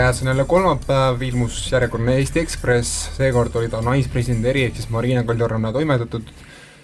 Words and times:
käes 0.00 0.22
on 0.22 0.28
jälle 0.28 0.44
kolmapäev, 0.44 1.22
ilmus 1.22 1.72
järjekordne 1.72 2.14
Eesti 2.16 2.40
Ekspress, 2.40 3.10
seekord 3.16 3.54
oli 3.54 3.68
ta 3.68 3.82
naispresidendi 3.84 4.48
eri, 4.48 4.62
ehk 4.64 4.78
siis 4.78 4.88
Marina 4.88 5.22
Kaljuranna 5.24 5.72
toimetatud. 5.72 6.22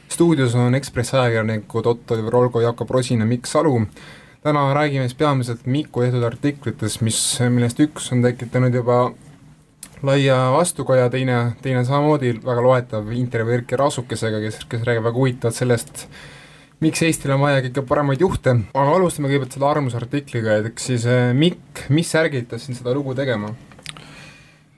stuudios 0.08 0.54
on 0.54 0.74
Ekspressi 0.74 1.16
ajakirjanikud 1.16 1.87
Otto 1.87 2.16
Volgo, 2.32 2.60
Jakob 2.60 2.90
Rosin 2.90 3.21
ja 3.21 3.26
Mikk 3.26 3.46
Salu. 3.46 3.87
täna 4.42 4.74
räägime 4.74 5.08
siis 5.08 5.14
peamiselt 5.14 5.66
Miku 5.66 6.01
tehtud 6.01 6.22
artiklitest, 6.22 7.01
mis, 7.01 7.38
millest 7.48 7.80
üks 7.80 8.12
on 8.12 8.22
tekitanud 8.22 8.74
juba 8.74 9.12
laia 10.03 10.37
vastukaja, 10.53 11.10
teine, 11.10 11.53
teine 11.62 11.85
samamoodi 11.85 12.35
väga 12.44 12.62
loetav 12.62 13.12
intervjuu 13.12 13.54
Erkki 13.54 13.76
Rasukesega, 13.76 14.40
kes, 14.40 14.60
kes 14.69 14.85
räägib 14.85 15.08
väga 15.08 15.19
huvitavalt 15.19 15.56
sellest, 15.56 16.09
miks 16.84 17.02
Eestil 17.06 17.33
on 17.34 17.43
vaja 17.43 17.62
kõige 17.65 17.84
paremaid 17.88 18.23
juhte, 18.23 18.52
aga 18.77 18.97
alustame 18.98 19.30
kõigepealt 19.30 19.56
selle 19.56 19.70
arvamusartikliga, 19.70 20.59
et 20.61 20.70
eks 20.73 20.91
siis 20.91 21.06
äh, 21.09 21.30
Mikk, 21.37 21.87
mis 21.95 22.12
ärgitas 22.19 22.67
sind 22.67 22.79
seda 22.79 22.95
lugu 22.97 23.17
tegema? 23.17 23.53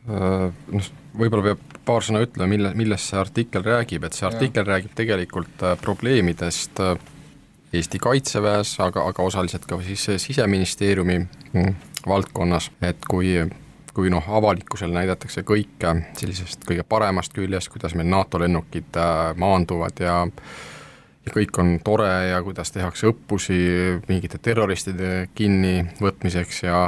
Äh, 0.09 0.49
noh, 0.49 0.91
võib-olla 1.19 1.51
peab 1.51 1.77
paar 1.89 2.07
sõna 2.07 2.23
ütlema, 2.23 2.51
mille, 2.53 2.73
millest 2.79 3.11
see 3.11 3.21
artikkel 3.21 3.65
räägib, 3.67 4.07
et 4.07 4.17
see 4.17 4.29
artikkel 4.29 4.65
ja. 4.65 4.73
räägib 4.75 4.95
tegelikult 4.99 5.65
äh, 5.67 5.79
probleemidest 5.83 6.83
Eesti 7.75 7.99
Kaitseväes, 8.01 8.79
aga, 8.81 9.03
aga 9.11 9.25
osaliselt 9.27 9.67
ka 9.69 9.77
siis 9.85 10.07
Siseministeeriumi 10.23 11.19
mm, 11.21 11.73
valdkonnas, 12.09 12.71
et 12.87 13.03
kui 13.11 13.35
kui 13.99 14.13
noh, 14.15 14.23
avalikkusele 14.23 14.95
näidatakse 14.95 15.43
kõike 15.43 15.91
sellisest 16.15 16.63
kõige 16.69 16.85
paremast 16.87 17.33
küljest, 17.35 17.67
kuidas 17.73 17.97
meil 17.99 18.07
NATO 18.07 18.39
lennukid 18.39 18.95
maanduvad 19.43 19.99
ja 20.05 20.21
ja 21.29 21.35
kõik 21.35 21.61
on 21.61 21.77
tore 21.85 22.09
ja 22.31 22.41
kuidas 22.43 22.73
tehakse 22.73 23.11
õppusi 23.13 23.59
mingite 24.09 24.41
terroristide 24.43 25.29
kinnivõtmiseks 25.37 26.65
ja 26.65 26.81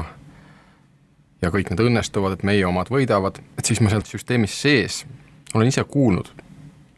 ja 1.40 1.48
kõik 1.48 1.70
need 1.72 1.80
õnnestuvad, 1.80 2.36
et 2.36 2.42
meie 2.44 2.66
omad 2.68 2.90
võidavad, 2.92 3.38
et 3.58 3.64
siis 3.64 3.80
ma 3.80 3.92
sealt 3.92 4.08
süsteemis 4.08 4.56
sees 4.60 5.04
olen 5.54 5.70
ise 5.70 5.84
kuulnud 5.88 6.28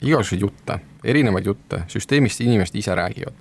igasuguseid 0.02 0.42
jutte, 0.42 0.78
erinevaid 1.05 1.47
jutte, 1.47 1.84
süsteemist 1.89 2.41
inimesed 2.42 2.75
ise 2.75 2.94
räägivad. 2.94 3.34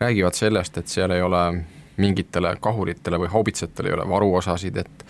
räägivad 0.00 0.34
sellest, 0.34 0.78
et 0.78 0.88
seal 0.88 1.10
ei 1.10 1.22
ole 1.22 1.64
mingitele 1.96 2.56
kahuritele 2.60 3.18
või 3.18 3.30
haubitsatele 3.32 3.88
ei 3.88 3.94
ole 3.94 4.08
varuosasid, 4.08 4.76
et 4.76 5.04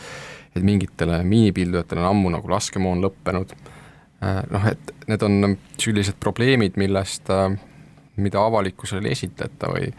et 0.57 0.63
mingitele 0.63 1.23
miinipildujatele 1.23 2.01
on 2.01 2.07
ammu 2.07 2.31
nagu 2.33 2.49
laskemoon 2.49 3.03
lõppenud, 3.05 3.51
noh 4.51 4.69
et 4.71 4.93
need 5.07 5.23
on 5.23 5.57
sellised 5.77 6.17
probleemid, 6.21 6.79
millest 6.81 7.29
äh, 7.31 7.59
mida 8.17 8.45
avalikkusele 8.45 9.09
ei 9.09 9.19
esitleta 9.19 9.73
või 9.73 9.91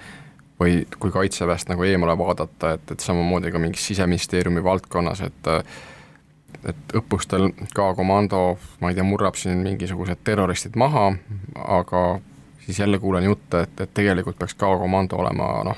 või 0.58 0.80
kui 1.00 1.12
Kaitseväest 1.14 1.70
nagu 1.70 1.84
eemale 1.86 2.16
vaadata, 2.18 2.72
et, 2.74 2.92
et 2.92 3.04
samamoodi 3.04 3.52
ka 3.54 3.60
mingis 3.62 3.84
Siseministeeriumi 3.92 4.64
valdkonnas, 4.64 5.22
et 5.22 5.52
et 6.68 6.96
õppustel 6.98 7.52
ka 7.76 7.92
komando, 7.96 8.58
ma 8.82 8.90
ei 8.90 8.98
tea, 8.98 9.06
murrab 9.06 9.38
siin 9.38 9.62
mingisugused 9.62 10.24
terroristid 10.26 10.76
maha, 10.80 11.12
aga 11.78 12.02
siis 12.68 12.80
jälle 12.80 13.00
kuulen 13.00 13.24
jutte, 13.24 13.62
et, 13.62 13.82
et 13.82 13.94
tegelikult 13.94 14.40
peaks 14.40 14.56
ka 14.60 14.70
komando 14.78 15.16
olema 15.22 15.46
noh, 15.64 15.78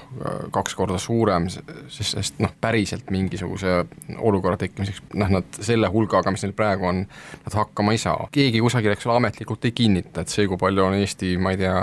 kaks 0.52 0.74
korda 0.76 0.98
suurem, 0.98 1.46
sest, 1.50 2.16
sest 2.16 2.40
noh, 2.42 2.54
päriselt 2.62 3.12
mingisuguse 3.14 3.84
olukorra 4.18 4.58
tekkimiseks, 4.58 5.04
noh 5.14 5.30
nad 5.36 5.60
selle 5.62 5.92
hulgaga, 5.94 6.34
mis 6.34 6.46
neil 6.48 6.56
praegu 6.58 6.90
on, 6.90 7.04
nad 7.46 7.60
hakkama 7.62 7.94
ei 7.94 8.02
saa. 8.02 8.30
keegi 8.34 8.64
kusagil, 8.66 8.96
eks 8.96 9.06
ole, 9.06 9.20
ametlikult 9.20 9.70
ei 9.70 9.76
kinnita, 9.84 10.24
et 10.26 10.34
see, 10.34 10.48
kui 10.50 10.58
palju 10.58 10.88
on 10.88 10.98
Eesti, 10.98 11.36
ma 11.38 11.54
ei 11.54 11.62
tea, 11.62 11.76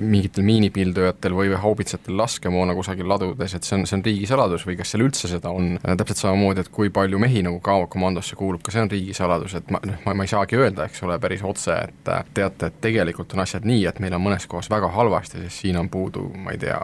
mingitel 0.00 0.44
miinipildujatel 0.46 1.34
või 1.36 1.52
haubitsatel 1.60 2.16
laskemoona 2.18 2.74
kusagil 2.76 3.08
ladudes, 3.08 3.54
et 3.54 3.66
see 3.66 3.76
on, 3.76 3.86
see 3.88 3.98
on 3.98 4.04
riigisaladus 4.06 4.64
või 4.68 4.76
kas 4.80 4.94
seal 4.94 5.04
üldse 5.04 5.30
seda 5.30 5.52
on, 5.54 5.76
täpselt 5.84 6.22
samamoodi, 6.22 6.64
et 6.64 6.72
kui 6.74 6.92
palju 6.94 7.20
mehi 7.22 7.44
nagu 7.46 7.60
Gao 7.64 7.86
komandosse 7.92 8.38
kuulub, 8.38 8.64
ka 8.64 8.74
see 8.74 8.84
on 8.84 8.90
riigisaladus, 8.92 9.56
et 9.60 9.72
ma, 9.72 9.82
noh, 9.86 10.02
ma, 10.06 10.16
ma 10.16 10.26
ei 10.26 10.32
saagi 10.32 10.58
öelda, 10.58 10.88
eks 10.88 11.04
ole, 11.06 11.20
päris 11.22 11.44
otse, 11.46 11.76
et 11.88 12.12
teate, 12.34 12.70
et 12.70 12.82
tegelikult 12.82 13.36
on 13.36 13.44
asjad 13.44 13.66
nii, 13.68 13.86
et 13.90 14.02
meil 14.02 14.16
on 14.16 14.24
mõnes 14.24 14.46
kohas 14.50 14.70
väga 14.72 14.92
halvasti, 14.96 15.44
sest 15.44 15.64
siin 15.64 15.80
on 15.80 15.90
puudu, 15.92 16.26
ma 16.36 16.56
ei 16.56 16.62
tea, 16.62 16.80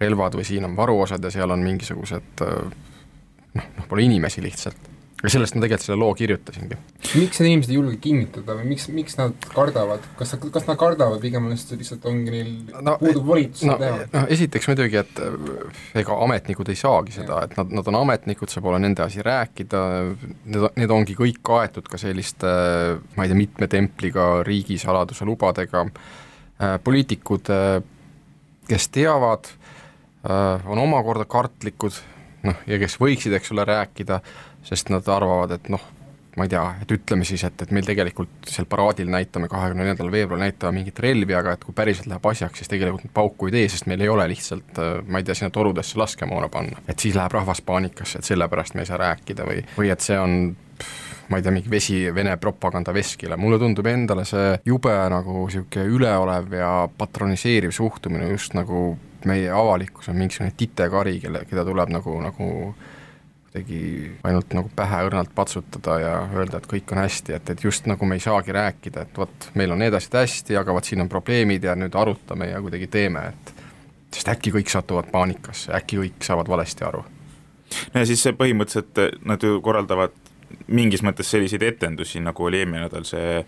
relvad 0.00 0.36
või 0.36 0.44
siin 0.46 0.66
on 0.68 0.76
varuosad 0.76 1.24
ja 1.24 1.32
seal 1.32 1.50
on 1.50 1.64
mingisugused 1.64 2.44
noh, 2.44 3.64
noh, 3.64 3.88
pole 3.88 4.04
inimesi 4.04 4.44
lihtsalt 4.44 4.95
ja 5.22 5.30
sellest 5.32 5.56
ma 5.56 5.62
tegelikult 5.64 5.86
selle 5.86 5.98
loo 6.00 6.14
kirjutasingi. 6.16 6.76
miks 7.16 7.40
need 7.40 7.48
inimesed 7.48 7.72
ei 7.72 7.78
julge 7.78 7.96
kinnitada 8.04 8.56
või 8.58 8.66
miks, 8.74 8.86
miks 8.92 9.16
nad 9.16 9.46
kardavad, 9.54 10.04
kas, 10.18 10.34
kas 10.52 10.66
nad 10.68 10.76
kardavad 10.80 11.22
pigem, 11.22 11.48
lihtsalt 11.50 12.04
ongi 12.10 12.34
neil 12.34 12.50
no, 12.84 12.96
puudub 13.00 13.24
volitus 13.30 13.64
no, 13.68 13.78
teha? 13.80 14.04
noh, 14.12 14.26
esiteks 14.36 14.68
muidugi, 14.68 15.00
et 15.00 15.22
äh, 15.24 15.38
ega 16.02 16.18
ametnikud 16.26 16.68
ei 16.72 16.80
saagi 16.80 17.16
seda, 17.16 17.40
et 17.48 17.56
nad, 17.56 17.72
nad 17.80 17.88
on 17.92 18.00
ametnikud, 18.02 18.52
see 18.52 18.64
pole 18.64 18.80
nende 18.82 19.06
asi 19.06 19.24
rääkida, 19.24 19.82
need, 20.44 20.66
need 20.82 20.96
ongi 20.98 21.16
kõik 21.16 21.40
kaetud 21.46 21.88
ka 21.88 22.00
selliste 22.00 22.52
ma 23.16 23.24
ei 23.24 23.32
tea, 23.32 23.38
mitme 23.40 23.70
templiga 23.72 24.28
riigisaladuse 24.46 25.24
lubadega, 25.28 25.86
poliitikud, 26.84 27.48
kes 28.68 28.86
teavad, 28.92 29.48
on 30.26 30.80
omakorda 30.82 31.24
kartlikud, 31.28 31.96
noh, 32.46 32.64
ja 32.66 32.78
kes 32.82 32.98
võiksid, 33.02 33.36
eks 33.36 33.52
ole, 33.54 33.66
rääkida, 33.68 34.20
sest 34.66 34.90
nad 34.94 35.06
arvavad, 35.12 35.56
et 35.58 35.70
noh, 35.72 35.82
ma 36.36 36.44
ei 36.44 36.52
tea, 36.52 36.62
et 36.84 36.92
ütleme 36.92 37.24
siis, 37.24 37.42
et, 37.48 37.62
et 37.64 37.72
meil 37.72 37.86
tegelikult 37.88 38.50
seal 38.50 38.68
paraadil 38.68 39.08
näitame, 39.08 39.48
kahekümne 39.48 39.82
neljandal 39.82 40.12
veebruaril 40.12 40.44
näitame 40.44 40.80
mingit 40.80 41.00
relvi, 41.00 41.34
aga 41.34 41.54
et 41.56 41.64
kui 41.64 41.74
päriselt 41.76 42.10
läheb 42.10 42.28
asjaks, 42.28 42.60
siis 42.60 42.72
tegelikult 42.72 43.12
pauku 43.16 43.48
ei 43.48 43.56
tee, 43.56 43.70
sest 43.72 43.88
meil 43.88 44.04
ei 44.04 44.12
ole 44.12 44.28
lihtsalt 44.34 44.82
ma 45.08 45.22
ei 45.22 45.26
tea, 45.26 45.38
sinna 45.38 45.50
torudesse 45.54 45.96
laskemoona 46.00 46.50
panna. 46.52 46.84
et 46.88 46.98
siis 47.00 47.16
läheb 47.16 47.32
rahvas 47.38 47.64
paanikasse, 47.64 48.20
et 48.20 48.28
sellepärast 48.28 48.76
me 48.76 48.84
ei 48.84 48.90
saa 48.90 49.00
rääkida 49.00 49.48
või, 49.48 49.64
või 49.78 49.92
et 49.94 50.04
see 50.04 50.20
on 50.20 50.36
ma 51.28 51.40
ei 51.40 51.42
tea, 51.42 51.54
mingi 51.54 51.70
vesi 51.70 51.98
Vene 52.14 52.36
propaganda 52.36 52.94
veskile, 52.94 53.36
mulle 53.40 53.58
tundub 53.58 53.86
endale 53.90 54.26
see 54.28 54.54
jube 54.68 54.92
nagu 55.10 55.46
niisugune 55.46 55.88
üleolev 55.96 56.52
ja 56.60 56.70
patroniseeriv 56.98 57.72
suhtumine 57.74 58.28
just 58.30 58.54
nagu 58.54 58.90
meie 59.24 59.50
avalikkus 59.50 60.08
on 60.12 60.16
mingisugune 60.20 60.52
titekari, 60.56 61.18
kelle, 61.20 61.44
keda 61.48 61.64
tuleb 61.64 61.92
nagu, 61.94 62.20
nagu 62.20 62.48
kuidagi 63.56 64.10
ainult 64.28 64.52
nagu 64.52 64.70
pähe 64.76 65.00
õrnalt 65.08 65.32
patsutada 65.34 65.98
ja 66.00 66.12
öelda, 66.34 66.60
et 66.60 66.68
kõik 66.68 66.92
on 66.92 67.00
hästi, 67.00 67.36
et, 67.38 67.50
et 67.50 67.64
just 67.64 67.86
nagu 67.88 68.06
me 68.06 68.18
ei 68.18 68.24
saagi 68.24 68.52
rääkida, 68.52 69.06
et 69.06 69.18
vot, 69.18 69.48
meil 69.54 69.72
on 69.72 69.80
need 69.80 69.94
asjad 69.96 70.20
hästi, 70.20 70.58
aga 70.60 70.74
vot 70.76 70.84
siin 70.84 71.00
on 71.00 71.08
probleemid 71.08 71.64
ja 71.64 71.76
nüüd 71.78 71.96
arutame 71.96 72.50
ja 72.50 72.60
kuidagi 72.60 72.90
teeme, 72.92 73.28
et 73.32 73.54
sest 74.12 74.28
äkki 74.28 74.52
kõik 74.58 74.72
satuvad 74.72 75.08
paanikasse, 75.12 75.72
äkki 75.76 76.00
kõik 76.02 76.28
saavad 76.28 76.48
valesti 76.52 76.84
aru. 76.84 77.04
no 77.94 78.00
ja 78.00 78.06
siis 78.06 78.22
see 78.22 78.36
põhimõtteliselt 78.36 79.24
nad 79.24 79.42
ju 79.42 79.60
korraldavad 79.64 80.25
mingis 80.66 81.02
mõttes 81.06 81.28
selliseid 81.30 81.62
etendusi, 81.66 82.20
nagu 82.22 82.46
oli 82.46 82.60
eelmine 82.60 82.84
nädal 82.86 83.06
see 83.06 83.40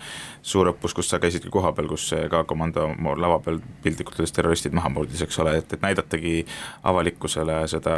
suur 0.43 0.71
õppus, 0.73 0.95
kus 0.97 1.11
sa 1.11 1.21
käisid 1.23 1.45
ka 1.47 1.53
kohapeal, 1.55 1.89
kus 1.91 2.11
ka 2.31 2.43
komando 2.49 2.89
lava 3.19 3.39
peal 3.45 3.61
piltlikult 3.85 4.19
öeldes 4.19 4.35
terroristid 4.35 4.77
maha 4.77 4.91
murdis, 4.93 5.23
eks 5.25 5.41
ole, 5.43 5.57
et, 5.61 5.73
et 5.75 5.85
näidatagi 5.85 6.35
avalikkusele 6.89 7.61
seda 7.71 7.97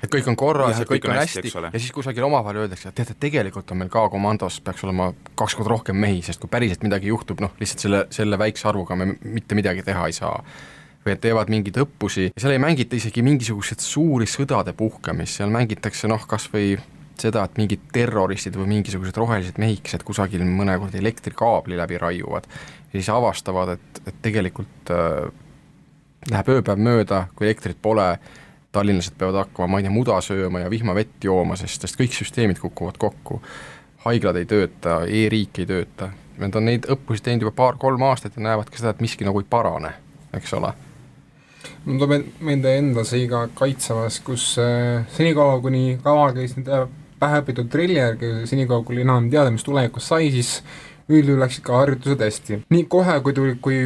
et 0.00 0.10
kõik 0.12 0.30
on 0.32 0.38
korras 0.40 0.80
ja 0.80 0.88
kõik, 0.88 1.04
kõik 1.04 1.10
on 1.10 1.20
hästi, 1.20 1.44
hästi. 1.46 1.72
ja 1.72 1.82
siis 1.82 1.94
kusagil 1.96 2.26
omavahel 2.28 2.64
öeldakse, 2.64 2.90
et 2.90 3.00
teate, 3.00 3.16
tegelikult 3.20 3.72
on 3.72 3.82
meil 3.82 3.92
ka 3.92 4.06
komandos 4.12 4.60
peaks 4.64 4.84
olema 4.88 5.10
kaks 5.38 5.56
korda 5.58 5.74
rohkem 5.74 5.98
mehi, 6.00 6.20
sest 6.26 6.42
kui 6.42 6.52
päriselt 6.52 6.84
midagi 6.86 7.12
juhtub, 7.12 7.42
noh, 7.44 7.56
lihtsalt 7.60 7.86
selle, 7.86 8.04
selle 8.14 8.38
väikse 8.40 8.68
arvuga 8.70 8.98
me 8.98 9.14
mitte 9.22 9.58
midagi 9.58 9.84
teha 9.86 10.06
ei 10.08 10.16
saa. 10.16 10.36
Või 11.00 11.14
et 11.14 11.20
teevad 11.24 11.48
mingeid 11.48 11.78
õppusi, 11.80 12.26
seal 12.36 12.52
ei 12.52 12.60
mängita 12.60 12.92
isegi 12.98 13.22
mingisuguseid 13.24 13.80
suuri 13.80 14.26
sõdade 14.28 14.74
puhkemist, 14.76 15.38
seal 15.38 15.52
mängitakse 15.52 16.10
noh, 16.12 16.26
kas 16.28 16.44
või 16.52 16.74
seda, 17.20 17.44
et 17.44 17.58
mingid 17.60 17.86
terroristid 17.92 18.56
või 18.58 18.68
mingisugused 18.76 19.16
rohelised 19.20 19.60
mehikesed 19.60 20.04
kusagil 20.06 20.44
mõnekord 20.48 20.94
elektrikaabli 20.98 21.78
läbi 21.78 21.98
raiuvad 22.00 22.48
siis 22.92 23.08
avastavad, 23.08 23.68
et, 23.68 24.02
et 24.06 24.22
tegelikult 24.22 24.90
äh, 24.90 25.30
läheb 26.30 26.52
ööpäev 26.56 26.80
mööda, 26.82 27.24
kui 27.36 27.48
elektrit 27.48 27.78
pole, 27.82 28.12
tallinlased 28.74 29.16
peavad 29.18 29.44
hakkama, 29.44 29.70
ma 29.72 29.80
ei 29.80 29.86
tea, 29.86 29.94
muda 29.94 30.18
sööma 30.24 30.64
ja 30.64 30.70
vihmavett 30.70 31.24
jooma, 31.24 31.58
sest, 31.58 31.86
sest 31.86 31.98
kõik 31.98 32.14
süsteemid 32.16 32.60
kukuvad 32.62 32.98
kokku. 33.00 33.40
haiglad 34.04 34.36
ei 34.40 34.46
tööta 34.48 35.02
e, 35.04 35.24
e-riik 35.24 35.58
ei 35.60 35.66
tööta, 35.68 36.10
nad 36.40 36.54
on 36.56 36.64
neid 36.64 36.86
õppusi 36.88 37.22
teinud 37.22 37.44
juba 37.44 37.56
paar-kolm 37.56 38.02
aastat 38.02 38.36
ja 38.36 38.46
näevad 38.48 38.70
ka 38.70 38.80
seda, 38.80 38.94
et 38.94 39.02
miski 39.04 39.26
nagu 39.28 39.42
ei 39.42 39.50
parane, 39.50 39.92
eks 40.34 40.54
ole 40.58 40.72
mul 41.84 41.98
tuleb 42.00 42.40
meelde 42.40 42.72
enda 42.78 43.04
seiga 43.04 43.42
Kaitseväes, 43.54 44.20
kus 44.24 44.54
äh, 44.58 45.04
senikaua, 45.16 45.60
kuni 45.60 45.98
kava 46.02 46.30
käis 46.36 46.56
nüüd 46.56 46.70
äh, 46.72 46.86
pähe 47.20 47.42
õpitud 47.42 47.70
triller, 47.72 48.16
senikaua 48.48 48.84
kui 48.84 48.96
oli 48.96 49.04
enam 49.06 49.28
teada, 49.32 49.52
mis 49.54 49.64
tulevikus 49.66 50.08
sai, 50.10 50.30
siis 50.34 50.60
üldjuhul 51.10 51.42
läksid 51.42 51.64
ka 51.66 51.80
harjutused 51.82 52.22
hästi. 52.24 52.62
nii 52.70 52.86
kohe, 52.90 53.18
kui 53.24 53.34
tuli, 53.36 53.56
kui, 53.62 53.80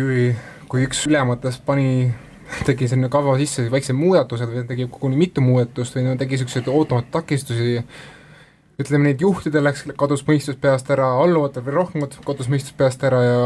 kui 0.70 0.84
üks 0.86 1.06
ülematest 1.08 1.64
pani 1.66 2.12
tegi 2.66 2.88
sinna 2.88 3.08
kava 3.12 3.36
sisse 3.40 3.64
väiksed 3.72 3.96
muudatused 3.96 4.50
või 4.50 4.66
tegi 4.68 4.86
koguni 4.90 5.18
mitu 5.18 5.42
muudatust 5.44 5.96
või 5.96 6.06
no 6.08 6.18
tegi 6.20 6.36
niisuguseid 6.36 6.68
ootamatuid 6.70 7.12
takistusi, 7.14 7.80
ütleme 8.80 9.06
nii, 9.06 9.14
et 9.14 9.22
juhtidel 9.22 9.64
läks, 9.64 9.84
kadus 9.98 10.24
mõistus 10.26 10.56
peast 10.60 10.88
ära, 10.90 11.06
alluvatel 11.22 11.64
veel 11.66 11.76
rohkem 11.78 12.06
kadus 12.26 12.48
mõistus 12.50 12.74
peast 12.76 13.04
ära 13.06 13.20
ja 13.22 13.38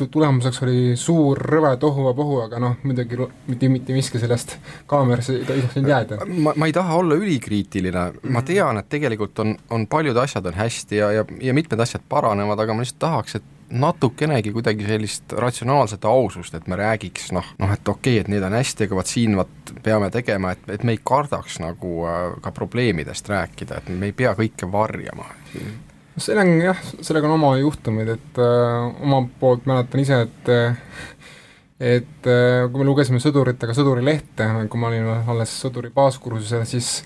tulemuseks 0.00 0.62
oli 0.64 0.96
suur 1.00 1.38
rõve 1.52 1.74
tohuvapohu, 1.82 2.40
aga 2.46 2.62
noh, 2.62 2.78
muidugi 2.86 3.18
mitte, 3.50 3.70
mitte 3.72 3.96
miski 3.96 4.22
sellest 4.22 4.56
kaamerasse 4.90 5.36
ei 5.36 5.46
tohtinud 5.48 5.92
jääda. 5.92 6.20
ma, 6.24 6.56
ma 6.56 6.70
ei 6.70 6.76
taha 6.76 6.96
olla 7.02 7.18
ülikriitiline, 7.20 8.06
ma 8.22 8.38
mhm. 8.40 8.48
tean, 8.48 8.80
et 8.80 8.90
tegelikult 8.92 9.44
on, 9.44 9.56
on 9.70 9.86
paljud 9.90 10.16
asjad 10.24 10.48
on 10.48 10.60
hästi 10.60 11.02
ja, 11.02 11.12
ja, 11.20 11.24
ja 11.40 11.56
mitmed 11.56 11.86
asjad 11.86 12.04
paranevad, 12.08 12.64
aga 12.64 12.76
ma 12.76 12.84
lihtsalt 12.86 13.02
tahaks, 13.04 13.40
et 13.40 13.56
natukenegi 13.70 14.52
kuidagi 14.52 14.86
sellist 14.86 15.32
ratsionaalset 15.38 16.04
ausust, 16.04 16.54
et 16.54 16.66
me 16.68 16.76
räägiks 16.76 17.30
noh, 17.36 17.46
noh 17.58 17.74
et 17.74 17.88
okei 17.88 18.16
okay,, 18.16 18.24
et 18.24 18.30
need 18.32 18.44
on 18.46 18.56
hästi, 18.56 18.88
aga 18.88 18.98
vot 18.98 19.10
siin 19.10 19.36
vot 19.38 19.74
peame 19.84 20.10
tegema, 20.14 20.54
et, 20.56 20.66
et 20.74 20.84
me 20.86 20.96
ei 20.96 21.00
kardaks 21.04 21.60
nagu 21.62 21.94
äh, 22.08 22.18
ka 22.42 22.52
probleemidest 22.56 23.30
rääkida, 23.30 23.80
et 23.80 23.92
me 23.94 24.10
ei 24.10 24.16
pea 24.16 24.34
kõike 24.38 24.68
varjama. 24.72 25.28
seal 26.20 26.42
on 26.42 26.52
jah, 26.60 26.84
sellega 27.00 27.30
on 27.30 27.38
oma 27.38 27.54
juhtumid, 27.60 28.10
et 28.16 28.42
äh, 28.42 29.02
omalt 29.06 29.34
poolt 29.40 29.68
mäletan 29.70 30.02
ise, 30.02 30.22
et 30.26 30.54
et 31.80 32.28
äh, 32.28 32.66
kui 32.68 32.82
me 32.82 32.88
lugesime 32.90 33.22
sõduritega 33.22 33.74
sõdurilehte, 33.76 34.48
kui 34.68 34.80
ma 34.80 34.90
olin 34.90 35.12
alles 35.30 35.54
sõduri 35.62 35.92
baaskursusel, 35.94 36.66
siis 36.68 36.98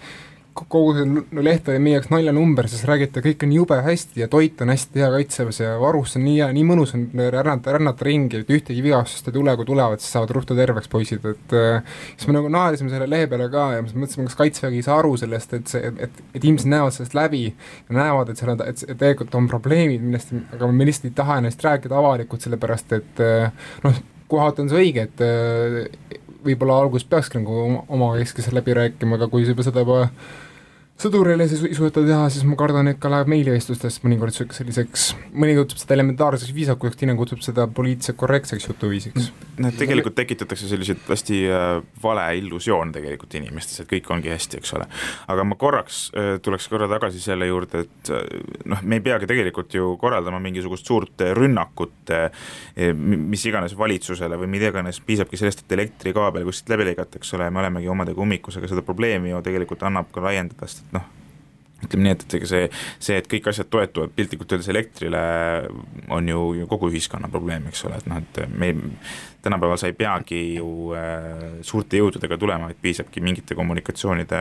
kogu 0.55 0.93
see 0.95 1.43
leht 1.43 1.69
oli 1.69 1.81
meie 1.83 1.97
jaoks 1.97 2.11
naljanumber, 2.13 2.69
sest 2.71 2.87
räägiti, 2.87 3.23
kõik 3.25 3.43
on 3.47 3.53
jube 3.57 3.79
hästi 3.83 4.23
ja 4.23 4.29
toit 4.31 4.61
on 4.63 4.71
hästi 4.71 5.03
hea 5.03 5.09
kaitseväes 5.17 5.59
ja 5.65 5.73
varus 5.83 6.15
on 6.19 6.25
nii 6.29 6.37
hea, 6.37 6.49
nii 6.55 6.67
mõnus 6.69 6.95
on 6.95 7.09
rännata, 7.19 7.75
rännata 7.75 8.07
ringi, 8.07 8.45
et 8.45 8.53
ühtegi 8.55 8.85
vigastust 8.85 9.31
ei 9.31 9.35
tule, 9.35 9.57
kui 9.59 9.67
tulevad, 9.67 10.03
siis 10.03 10.15
saavad 10.15 10.31
ruttu 10.37 10.55
terveks 10.59 10.91
poisid, 10.93 11.27
et 11.27 11.57
äh, 11.59 11.99
siis 12.15 12.31
me 12.31 12.37
nagu 12.39 12.53
naersime 12.55 12.93
selle 12.93 13.11
lehe 13.11 13.27
peale 13.31 13.49
ka 13.51 13.67
ja 13.75 13.83
siis 13.83 13.99
mõtlesime, 13.99 14.29
kas 14.31 14.39
kaitsevägi 14.45 14.79
ei 14.79 14.87
saa 14.87 15.01
aru 15.03 15.17
sellest, 15.25 15.59
et 15.59 15.75
see, 15.75 15.91
et, 15.91 16.23
et 16.31 16.41
inimesed 16.45 16.71
näevad 16.71 16.95
sellest 16.95 17.19
läbi 17.19 17.45
ja 17.51 17.99
näevad, 17.99 18.31
et 18.31 18.43
seal 18.43 18.55
on, 18.55 18.63
et 18.71 18.87
tegelikult 18.93 19.35
on 19.41 19.51
probleemid, 19.51 20.07
millest, 20.07 20.31
aga 20.55 20.71
me 20.71 20.87
lihtsalt 20.87 21.11
ei 21.11 21.19
taha 21.19 21.41
neist 21.43 21.67
rääkida 21.67 21.99
avalikult, 21.99 22.47
sellepärast 22.47 22.95
et 23.01 23.25
äh, 23.27 23.67
noh, 23.83 24.03
kohati 24.31 24.63
on 24.63 24.71
see 24.71 24.87
õige, 24.87 25.09
et 25.11 25.27
äh, 25.27 26.23
võib-olla 26.45 26.79
alguses 26.85 27.07
peakski 27.09 27.41
nagu 27.41 27.85
omakeskis 27.89 28.51
läbi 28.55 28.75
rääkima, 28.77 29.19
aga 29.19 29.29
kui 29.33 29.47
juba 29.47 29.65
seda 29.67 29.83
juba 29.83 30.05
sõdurile 31.01 31.47
siis 31.51 31.63
ei 31.67 31.75
suudeta 31.75 32.03
teha, 32.07 32.29
siis 32.33 32.45
ma 32.47 32.57
kardan, 32.59 32.89
et 32.93 33.01
ka 33.03 33.11
läheb 33.11 33.29
meilivestlustest 33.33 34.05
mõnikord 34.07 34.35
selliseks, 34.35 35.09
mõni 35.35 35.57
kutsub 35.59 35.81
seda 35.83 35.97
elementaarseks 35.97 36.55
viisakuseks, 36.55 37.01
teine 37.01 37.17
kutsub 37.19 37.43
seda 37.45 37.67
poliitiliselt 37.67 38.19
korrektseks 38.21 38.69
jutuviisiks. 38.69 39.31
noh, 39.59 39.75
tegelikult 39.79 40.15
tekitatakse 40.19 40.69
selliseid 40.71 41.03
hästi 41.09 41.41
äh, 41.51 41.67
vale 42.03 42.27
illusioon 42.39 42.95
tegelikult 42.95 43.35
inimestes, 43.41 43.83
et 43.83 43.91
kõik 43.91 44.11
ongi 44.15 44.33
hästi, 44.33 44.61
eks 44.63 44.75
ole. 44.79 44.87
aga 45.35 45.47
ma 45.49 45.59
korraks 45.59 46.05
äh, 46.15 46.31
tuleks 46.43 46.71
korra 46.71 46.89
tagasi 46.91 47.23
selle 47.23 47.51
juurde, 47.51 47.85
et 47.89 48.15
äh, 48.15 48.23
noh, 48.71 48.83
me 48.83 49.01
ei 49.01 49.05
peagi 49.05 49.29
tegelikult 49.31 49.75
ju 49.75 49.97
korraldama 50.01 50.39
mingisugust 50.45 50.87
suurt 50.87 51.27
rünnakut 51.35 52.13
mis 52.95 53.45
iganes 53.49 53.75
valitsusele 53.79 54.37
või 54.39 54.49
mida 54.51 54.69
iganes, 54.71 55.01
piisabki 55.05 55.39
sellest, 55.39 55.65
et 55.65 55.75
elektrikaabel 55.77 56.45
kuskilt 56.47 56.75
läbi 56.75 56.89
lõigata, 56.91 57.19
eks 57.19 57.35
ole, 57.37 57.49
me 57.51 57.63
olemegi 57.63 57.91
omadega 57.91 58.23
ummikus, 58.23 58.59
aga 58.59 58.71
seda 58.71 58.85
probleemi 58.87 59.33
ju 59.33 59.41
tegelikult 59.45 59.83
annab 59.89 60.11
ka 60.15 60.23
laiendada, 60.25 60.69
sest 60.85 60.97
noh, 60.97 61.11
ütleme 61.85 62.07
nii, 62.07 62.15
et, 62.17 62.25
ega 62.39 62.49
see, 62.49 62.67
see, 63.03 63.17
et 63.21 63.29
kõik 63.31 63.49
asjad 63.51 63.69
toetuvad 63.73 64.13
piltlikult 64.17 64.55
öeldes 64.55 64.71
elektrile, 64.73 65.23
on 66.15 66.29
ju, 66.29 66.41
ju 66.61 66.69
kogu 66.71 66.91
ühiskonna 66.93 67.31
probleem, 67.33 67.67
eks 67.71 67.85
ole, 67.89 67.99
et 68.01 68.09
noh, 68.11 68.21
et 68.23 68.41
me 68.53 68.71
ei, 68.71 68.79
tänapäeval 69.45 69.81
sa 69.81 69.91
ei 69.91 69.97
peagi 69.99 70.41
ju 70.57 70.69
äh, 70.97 71.59
suurte 71.67 72.01
jõududega 72.01 72.39
tulema, 72.41 72.71
vaid 72.71 72.81
piisabki 72.85 73.23
mingite 73.25 73.57
kommunikatsioonide 73.59 74.41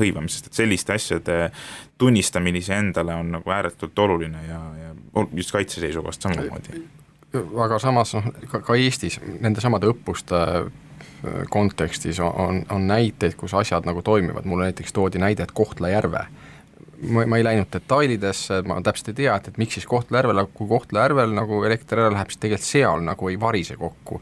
hõivamisest, 0.00 0.50
et 0.50 0.60
selliste 0.60 0.96
asjade 0.96 1.38
tunnistamine 1.98 2.60
iseendale 2.60 3.16
on 3.16 3.32
nagu 3.38 3.56
ääretult 3.56 4.04
oluline 4.06 4.44
ja, 4.48 4.60
ja 4.82 4.94
just 5.32 5.54
kaitse 5.54 5.80
seisukohast 5.80 6.26
samamoodi. 6.26 6.84
aga 7.64 7.78
samas 7.82 8.16
noh, 8.16 8.28
ka, 8.50 8.60
ka 8.64 8.76
Eestis 8.80 9.20
nende 9.40 9.64
samade 9.64 9.88
õppuste 9.92 10.42
kontekstis 11.50 12.20
on, 12.20 12.62
on 12.70 12.86
näiteid, 12.86 13.34
kus 13.38 13.54
asjad 13.54 13.86
nagu 13.88 14.02
toimivad, 14.02 14.44
mulle 14.44 14.70
näiteks 14.70 14.92
toodi 14.92 15.18
näide, 15.18 15.42
et 15.46 15.54
Kohtla-Järve 15.56 16.26
ma, 17.10 17.26
ma 17.26 17.38
ei 17.40 17.44
läinud 17.44 17.70
detailidesse, 17.72 18.62
ma 18.68 18.78
täpselt 18.84 19.12
ei 19.12 19.22
tea, 19.22 19.36
et, 19.36 19.50
et 19.50 19.58
miks 19.60 19.78
siis 19.78 19.88
Kohtla-Järvel, 19.90 20.44
kui 20.54 20.68
Kohtla-Järvel 20.70 21.34
nagu 21.36 21.62
elekter 21.68 22.04
ära 22.04 22.14
läheb, 22.14 22.32
siis 22.32 22.42
tegelikult 22.42 22.68
seal 22.68 23.04
nagu 23.06 23.32
ei 23.32 23.40
varise 23.40 23.76
kokku. 23.80 24.20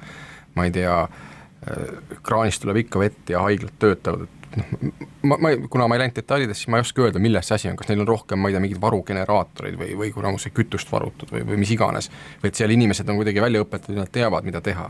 ma 0.55 0.69
ei 0.69 0.71
tea, 0.71 1.01
äh, 1.03 2.19
kraanist 2.23 2.63
tuleb 2.63 2.85
ikka 2.85 3.01
vett 3.03 3.31
ja 3.31 3.41
haiglad 3.43 3.75
töötavad, 3.83 4.29
et 4.29 4.45
noh, 4.61 4.93
ma, 5.27 5.39
ma, 5.43 5.51
kuna 5.71 5.89
ma 5.91 5.97
ei 5.97 6.05
läinud 6.05 6.15
detailidesse, 6.15 6.63
siis 6.63 6.71
ma 6.71 6.79
ei 6.79 6.87
oska 6.87 7.03
öelda, 7.03 7.23
milles 7.23 7.49
see 7.51 7.57
asi 7.57 7.71
on, 7.73 7.79
kas 7.81 7.91
neil 7.91 8.05
on 8.05 8.11
rohkem, 8.13 8.39
ma 8.39 8.51
ei 8.51 8.55
tea, 8.55 8.63
mingeid 8.63 8.83
varugeneraatoreid 8.85 9.81
või, 9.81 9.97
või 9.99 10.13
kuna 10.15 10.31
see 10.39 10.55
kütust 10.55 10.93
varutud 10.95 11.35
või, 11.35 11.43
või 11.49 11.59
mis 11.65 11.75
iganes. 11.75 12.11
või 12.43 12.53
et 12.53 12.61
seal 12.61 12.71
inimesed 12.71 13.11
on 13.11 13.19
kuidagi 13.19 13.43
välja 13.43 13.65
õpetatud 13.67 13.99
ja 13.99 14.07
nad 14.07 14.15
teavad, 14.15 14.47
mida 14.47 14.63
teha 14.63 14.87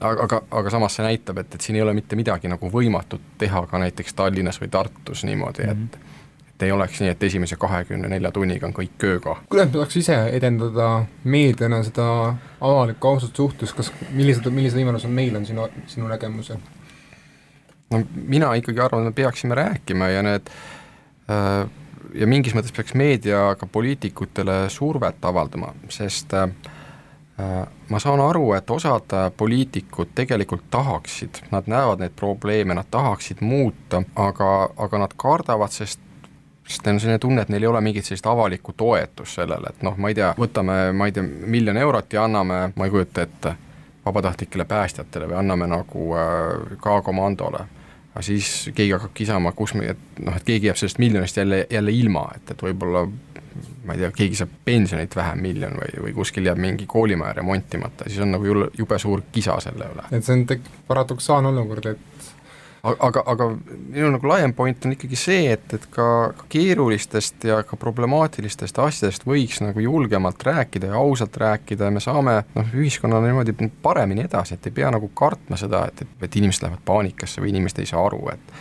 aga, 0.00 0.22
aga, 0.22 0.42
aga 0.50 0.70
samas 0.70 0.98
see 0.98 1.06
näitab, 1.06 1.40
et, 1.42 1.54
et 1.54 1.64
siin 1.64 1.78
ei 1.78 1.82
ole 1.82 1.94
mitte 1.96 2.16
midagi 2.18 2.50
nagu 2.50 2.70
võimatut 2.72 3.24
teha 3.38 3.64
ka 3.70 3.80
näiteks 3.82 4.14
Tallinnas 4.18 4.60
või 4.62 4.70
Tartus 4.72 5.24
niimoodi 5.24 5.66
mm, 5.66 5.72
-hmm. 5.72 5.84
et 5.84 6.16
et 6.58 6.62
ei 6.66 6.72
oleks 6.74 6.98
nii, 7.00 7.10
et 7.14 7.22
esimese 7.22 7.56
kahekümne 7.56 8.08
nelja 8.10 8.32
tunniga 8.34 8.66
on 8.66 8.72
kõik 8.74 8.96
kööga. 8.98 9.36
kuidas 9.48 9.68
me 9.68 9.78
saaks 9.78 9.96
ise 9.96 10.16
edendada 10.34 11.04
meediana 11.24 11.82
seda 11.86 12.34
avalikku 12.60 13.08
ausat 13.08 13.36
suhtlust, 13.36 13.76
kas, 13.76 13.92
millised, 14.10 14.50
millised 14.50 14.78
võimalused 14.78 15.10
meil 15.10 15.36
on 15.36 15.46
sinu, 15.46 15.68
sinu 15.86 16.08
nägemusel? 16.10 16.58
no 17.90 18.02
mina 18.14 18.54
ikkagi 18.54 18.80
arvan, 18.80 19.06
et 19.06 19.12
me 19.12 19.22
peaksime 19.22 19.54
rääkima 19.54 20.08
ja 20.08 20.22
need 20.22 20.50
äh, 21.30 21.68
ja 22.14 22.26
mingis 22.26 22.54
mõttes 22.58 22.74
peaks 22.74 22.94
meedia 22.94 23.54
ka 23.58 23.66
poliitikutele 23.66 24.64
survet 24.68 25.24
avaldama, 25.24 25.74
sest 25.88 26.34
Äh, 26.34 26.48
ma 27.88 27.98
saan 28.02 28.20
aru, 28.20 28.52
et 28.52 28.70
osad 28.70 29.12
äh, 29.14 29.28
poliitikud 29.36 30.10
tegelikult 30.14 30.64
tahaksid, 30.70 31.42
nad 31.50 31.70
näevad 31.70 32.02
neid 32.02 32.16
probleeme, 32.16 32.74
nad 32.74 32.88
tahaksid 32.90 33.40
muuta, 33.40 34.02
aga, 34.16 34.68
aga 34.76 35.04
nad 35.04 35.14
kardavad, 35.16 35.72
sest 35.74 36.00
sest 36.68 36.84
neil 36.84 36.98
on 36.98 37.00
selline 37.00 37.18
tunne, 37.18 37.42
et 37.42 37.48
neil 37.48 37.64
ei 37.64 37.68
ole 37.70 37.80
mingit 37.80 38.04
sellist 38.04 38.26
avalikku 38.28 38.74
toetust 38.76 39.38
sellele, 39.38 39.70
et 39.70 39.86
noh, 39.86 39.94
ma 39.96 40.10
ei 40.10 40.18
tea, 40.18 40.34
võtame, 40.36 40.74
ma 40.92 41.06
ei 41.08 41.14
tea, 41.16 41.24
miljon 41.24 41.80
eurot 41.80 42.12
ja 42.12 42.26
anname, 42.28 42.58
ma 42.76 42.88
ei 42.88 42.92
kujuta 42.92 43.24
ette, 43.24 43.54
vabatahtlikele 44.04 44.66
päästjatele 44.68 45.30
või 45.30 45.38
anname 45.40 45.70
nagu 45.70 46.10
äh, 46.18 46.76
K-komandole 46.76 47.64
aga 48.18 48.24
siis 48.26 48.70
keegi 48.74 48.96
hakkab 48.96 49.12
kisama, 49.14 49.52
kus 49.54 49.76
me, 49.78 49.92
et 49.94 50.22
noh, 50.26 50.34
et 50.34 50.42
keegi 50.42 50.66
jääb 50.66 50.78
sellest 50.80 50.98
miljonist 50.98 51.36
jälle, 51.38 51.60
jälle 51.70 51.92
ilma, 51.94 52.24
et, 52.34 52.50
et 52.50 52.62
võib-olla 52.66 53.04
ma 53.84 53.94
ei 53.94 54.02
tea, 54.04 54.10
keegi 54.16 54.42
saab 54.42 54.52
pensionit 54.64 55.16
vähem 55.16 55.42
miljon 55.42 55.78
või, 55.80 55.94
või 56.06 56.14
kuskil 56.20 56.46
jääb 56.48 56.60
mingi 56.62 56.86
koolimaja 56.90 57.38
remontimata, 57.40 58.08
siis 58.08 58.22
on 58.24 58.34
nagu 58.36 58.68
jube 58.78 58.98
suur 58.98 59.24
kisa 59.32 59.58
selle 59.64 59.90
üle. 59.94 60.06
et 60.12 60.24
see 60.24 60.36
on 60.36 60.46
tek-, 60.48 60.70
paradoksaalne 60.88 61.52
olukord, 61.54 61.92
et 61.92 62.18
aga, 62.82 63.22
aga 63.26 63.48
minu 63.68 64.10
nagu 64.14 64.30
laiem 64.30 64.52
point 64.56 64.86
on 64.86 64.94
ikkagi 64.94 65.18
see, 65.18 65.52
et, 65.52 65.66
et 65.74 65.86
ka, 65.94 66.06
ka 66.38 66.46
keerulistest 66.52 67.48
ja 67.48 67.60
ka 67.66 67.78
problemaatilistest 67.80 68.78
asjadest 68.82 69.26
võiks 69.28 69.60
nagu 69.64 69.82
julgemalt 69.82 70.42
rääkida 70.46 70.92
ja 70.92 71.02
ausalt 71.02 71.36
rääkida 71.40 71.88
ja 71.88 71.94
me 71.94 72.02
saame 72.04 72.40
noh, 72.54 72.72
ühiskonnana 72.74 73.26
niimoodi 73.26 73.70
paremini 73.82 74.26
edasi, 74.28 74.56
et 74.56 74.70
ei 74.70 74.76
pea 74.80 74.92
nagu 74.94 75.10
kartma 75.14 75.58
seda, 75.60 75.86
et, 75.90 76.04
et, 76.06 76.16
et 76.28 76.40
inimesed 76.40 76.66
lähevad 76.66 76.84
paanikasse 76.86 77.42
või 77.42 77.52
inimesed 77.54 77.82
ei 77.82 77.90
saa 77.90 78.04
aru, 78.06 78.22
et 78.32 78.58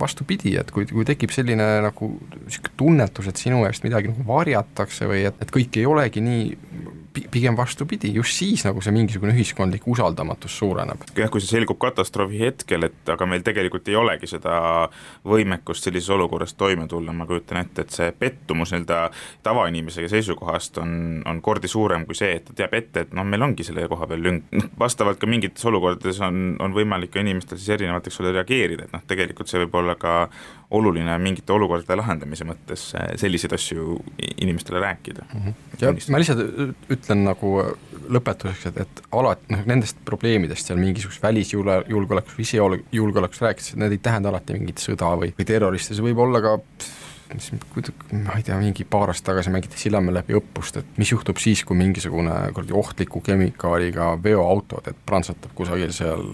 vastupidi, 0.00 0.54
et 0.56 0.70
kui, 0.72 0.86
kui 0.88 1.04
tekib 1.04 1.32
selline 1.34 1.66
nagu 1.84 2.10
niisugune 2.46 2.76
tunnetus, 2.80 3.28
et 3.28 3.40
sinu 3.40 3.64
eest 3.68 3.84
midagi 3.84 4.08
nagu 4.12 4.24
varjatakse 4.28 5.08
või 5.10 5.26
et, 5.28 5.36
et 5.42 5.52
kõik 5.52 5.76
ei 5.80 5.86
olegi 5.88 6.22
nii 6.24 6.46
pigem 7.12 7.56
vastupidi, 7.56 8.12
just 8.14 8.36
siis 8.38 8.64
nagu 8.66 8.82
see 8.84 8.94
mingisugune 8.94 9.34
ühiskondlik 9.34 9.86
usaldamatus 9.90 10.58
suureneb. 10.58 11.02
jah, 11.16 11.30
kui 11.30 11.42
see 11.42 11.56
selgub 11.56 11.78
katastroofi 11.82 12.38
hetkel, 12.44 12.86
et 12.86 13.12
aga 13.14 13.26
meil 13.26 13.44
tegelikult 13.46 13.88
ei 13.90 13.98
olegi 13.98 14.30
seda 14.30 14.54
võimekust 15.26 15.88
sellises 15.88 16.10
olukorras 16.14 16.54
toime 16.54 16.86
tulla, 16.90 17.12
ma 17.12 17.26
kujutan 17.26 17.62
ette, 17.64 17.86
et 17.86 17.94
see 17.94 18.12
pettumus 18.18 18.74
nii-öelda 18.74 19.00
tavainimese 19.46 20.06
seisukohast 20.12 20.78
on, 20.82 20.92
on 21.26 21.42
kordi 21.42 21.68
suurem 21.68 22.06
kui 22.06 22.18
see, 22.18 22.36
et 22.38 22.46
ta 22.46 22.56
teab 22.62 22.78
ette, 22.78 23.06
et 23.06 23.16
noh, 23.16 23.26
meil 23.26 23.42
ongi 23.48 23.66
selle 23.66 23.88
koha 23.90 24.08
peal 24.10 24.24
lünk, 24.28 24.46
noh 24.54 24.70
vastavalt 24.80 25.20
ka 25.20 25.28
mingites 25.28 25.64
olukordades 25.68 26.20
on, 26.24 26.54
on 26.62 26.74
võimalik 26.74 27.12
ka 27.14 27.20
inimestel 27.24 27.58
siis 27.60 27.74
erinevalt, 27.76 28.06
eks 28.08 28.20
ole, 28.22 28.32
reageerida, 28.36 28.86
et 28.86 28.94
noh, 28.94 29.02
tegelikult 29.10 29.50
see 29.50 29.60
võib 29.64 29.76
olla 29.82 29.96
ka 30.00 30.14
oluline 30.70 31.16
mingite 31.18 31.52
olukordade 31.52 31.96
lahendamise 31.98 32.46
mõttes 32.46 32.90
eh, 32.94 33.14
selliseid 33.20 33.54
asju 33.56 33.96
inimestele 34.36 34.82
rääkida 34.82 35.26
mm. 35.26 35.40
-hmm. 35.40 35.54
ja 35.80 35.92
ma 36.12 36.20
lihtsalt 36.22 36.90
ütlen 36.94 37.24
nagu 37.26 37.54
lõpetuseks, 38.10 38.70
et, 38.70 38.80
et 38.86 39.02
alati 39.12 39.54
noh, 39.54 39.66
nendest 39.70 39.98
probleemidest 40.04 40.70
seal 40.70 40.80
mingisugust 40.80 41.22
välisjulge, 41.22 41.82
julgeolekust 41.90 42.38
või 42.38 42.48
sisejulgeolekust 42.48 43.46
rääkides, 43.46 43.76
need 43.80 43.96
ei 43.96 44.02
tähenda 44.02 44.32
alati 44.32 44.58
mingit 44.58 44.82
sõda 44.82 45.12
või, 45.20 45.34
või 45.36 45.46
terroristi, 45.46 45.94
see 45.94 46.06
võib 46.06 46.22
olla 46.26 46.42
ka 46.44 46.56
mis, 46.58 46.90
ma 48.12 48.36
ei 48.36 48.44
tea, 48.46 48.56
mingi 48.58 48.84
paar 48.88 49.12
aastat 49.12 49.30
tagasi 49.30 49.52
mängiti 49.54 49.78
Sillamäe 49.78 50.14
läbi 50.14 50.36
õppust, 50.38 50.80
et 50.80 51.00
mis 51.00 51.12
juhtub 51.12 51.38
siis, 51.42 51.62
kui 51.64 51.78
mingisugune 51.78 52.34
kuradi 52.56 52.74
ohtliku 52.76 53.22
kemikaaliga 53.24 54.12
veoauto, 54.22 54.82
et 54.86 54.98
prantsatab 55.06 55.54
kusagil 55.54 55.92
seal 55.94 56.24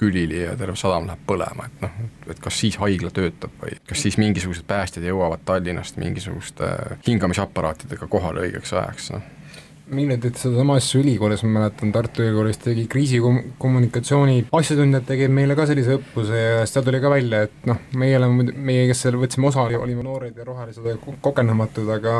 külili 0.00 0.42
ja 0.42 0.54
terve 0.58 0.76
sadam 0.80 1.08
läheb 1.08 1.26
põlema, 1.28 1.66
et 1.68 1.84
noh, 1.84 1.98
et 2.32 2.40
kas 2.42 2.60
siis 2.62 2.78
haigla 2.80 3.12
töötab 3.14 3.54
või 3.62 3.76
kas 3.88 4.06
siis 4.06 4.18
mingisugused 4.20 4.66
päästjad 4.68 5.06
jõuavad 5.06 5.44
Tallinnast 5.44 6.00
mingisuguste 6.00 6.70
hingamisaparaatidega 7.06 8.08
kohale 8.10 8.48
õigeks 8.48 8.74
ajaks, 8.76 9.12
noh 9.16 9.36
mille 9.94 10.16
teed 10.22 10.38
sedasama 10.38 10.76
asja 10.78 11.00
ülikoolis, 11.00 11.42
ma 11.46 11.58
mäletan, 11.58 11.90
Tartu 11.94 12.22
Ülikoolis 12.22 12.60
tegi 12.62 12.86
kriisikommunikatsiooni 12.90 14.44
asjatundjad 14.56 15.06
tegid 15.08 15.32
meile 15.34 15.56
ka 15.58 15.66
sellise 15.68 15.96
õppuse 15.98 16.38
ja 16.38 16.62
seal 16.68 16.86
tuli 16.86 17.00
ka 17.02 17.10
välja, 17.12 17.42
et 17.48 17.68
noh, 17.68 17.80
meie 17.98 18.18
oleme, 18.18 18.46
meie, 18.54 18.86
kes 18.90 19.04
seal 19.06 19.18
võtsime 19.20 19.50
osa, 19.50 19.66
olime 19.80 20.04
noored 20.06 20.38
ja 20.38 20.46
rohelised 20.46 20.86
ja 20.86 20.96
kogenematud, 21.24 21.90
aga 21.96 22.14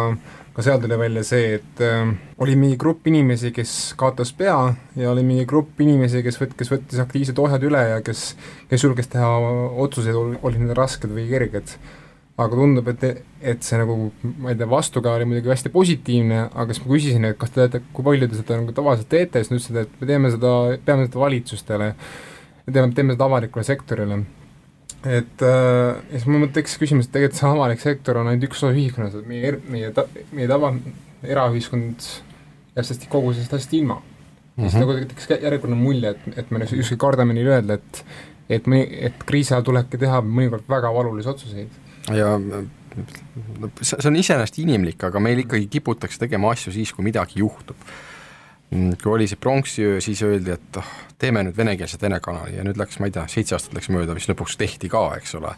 ka 0.57 0.67
seal 0.67 0.83
tuli 0.83 0.99
välja 1.01 1.25
see, 1.27 1.55
et 1.61 1.85
äh, 1.87 2.11
oli 2.43 2.59
mingi 2.59 2.81
grupp 2.81 3.07
inimesi, 3.11 3.55
kes 3.57 3.77
kaotas 4.01 4.35
pea 4.37 4.59
ja 4.99 5.15
oli 5.15 5.25
mingi 5.27 5.47
grupp 5.49 5.81
inimesi, 5.81 6.25
kes 6.27 6.41
võt-, 6.43 6.59
kes 6.59 6.75
võttis 6.75 7.03
aktiivsed 7.03 7.39
ohjad 7.41 7.65
üle 7.71 7.87
ja 7.95 8.03
kes, 8.05 8.33
kes 8.71 8.87
julges 8.87 9.11
teha 9.13 9.31
otsuseid, 9.87 10.19
olid 10.43 10.63
need 10.65 10.77
rasked 10.79 11.11
või 11.15 11.29
kerged 11.31 11.79
aga 12.41 12.57
tundub, 12.57 12.89
et, 12.93 13.23
et 13.53 13.65
see 13.65 13.79
nagu, 13.81 14.09
ma 14.41 14.53
ei 14.53 14.59
tea, 14.59 14.69
vastukaja 14.71 15.21
oli 15.21 15.29
muidugi 15.29 15.53
hästi 15.53 15.73
positiivne, 15.75 16.43
aga 16.49 16.75
siis 16.75 16.85
ma 16.85 16.93
küsisin, 16.93 17.27
et 17.29 17.39
kas 17.41 17.53
te 17.53 17.61
teate, 17.61 17.83
kui 17.97 18.07
palju 18.07 18.29
te 18.31 18.39
seda 18.39 18.61
nagu 18.63 18.75
tavaliselt 18.77 19.11
teete, 19.13 19.43
siis 19.43 19.51
nad 19.53 19.61
ütlesid, 19.61 19.81
et 19.83 20.01
me 20.01 20.11
teeme 20.11 20.31
seda, 20.35 20.53
peame 20.87 21.09
seda 21.09 21.23
valitsustele, 21.25 21.91
teeme, 22.71 22.93
teeme 22.97 23.17
seda 23.17 23.27
avalikule 23.29 23.67
sektorile. 23.67 24.23
et 25.01 25.43
äh, 25.49 26.01
ja 26.13 26.19
siis 26.19 26.27
mul 26.29 26.49
tekkis 26.53 26.77
küsimus, 26.81 27.09
et 27.09 27.15
tegelikult 27.15 27.41
see 27.41 27.49
avalik 27.49 27.81
sektor 27.81 28.19
on 28.21 28.29
ainult 28.29 28.49
üks 28.51 28.61
osa 28.61 28.75
ühiskonnast, 28.75 29.23
et 29.23 29.29
meie, 29.29 29.55
meie 29.73 29.93
ta-, 29.97 30.09
meie 30.37 30.49
tava, 30.49 30.75
eraühiskond 31.25 32.09
jääb 32.75 32.85
sellest 32.85 33.07
kogu 33.13 33.33
sellest 33.33 33.55
asjast 33.57 33.77
ilma 33.79 33.97
mm. 33.97 34.03
-hmm. 34.57 34.69
siis 34.69 34.81
nagu 34.81 34.99
tekkis 35.13 35.31
järjekordne 35.37 35.79
mulje, 35.81 36.13
et, 36.13 36.43
et 36.45 36.51
me 36.51 36.65
justkui 36.65 37.01
kardame 37.01 37.37
neile 37.37 37.57
öelda, 37.57 37.81
et 37.81 38.05
et 38.51 38.67
me, 38.67 38.81
et 38.83 39.25
kriisi 39.27 39.55
ajal 39.55 39.63
tulebki 39.63 39.99
teha 39.99 40.19
mõnikord 40.27 40.67
väga 40.69 40.91
valulisi 40.93 41.29
otsuseid 41.31 41.90
ja 42.09 42.37
see 43.83 44.09
on 44.09 44.19
iseenesest 44.19 44.61
inimlik, 44.63 45.03
aga 45.07 45.23
meil 45.23 45.45
ikkagi 45.45 45.69
kiputakse 45.71 46.19
tegema 46.23 46.51
asju 46.55 46.73
siis, 46.75 46.93
kui 46.95 47.07
midagi 47.07 47.41
juhtub. 47.43 47.77
kui 48.71 49.13
oli 49.13 49.27
see 49.27 49.39
pronksiöö, 49.41 50.01
siis 50.01 50.23
öeldi, 50.23 50.55
et 50.55 50.77
oh, 50.79 50.91
teeme 51.19 51.43
nüüd 51.43 51.57
venekeelse 51.59 51.99
Vene 52.03 52.21
kanali 52.23 52.55
ja 52.57 52.65
nüüd 52.67 52.79
läks, 52.79 53.01
ma 53.03 53.09
ei 53.11 53.15
tea, 53.17 53.25
seitse 53.31 53.57
aastat 53.57 53.75
läks 53.75 53.91
mööda, 53.91 54.15
mis 54.15 54.29
lõpuks 54.31 54.55
tehti 54.61 54.89
ka, 54.91 55.03
eks 55.19 55.35
ole. 55.41 55.55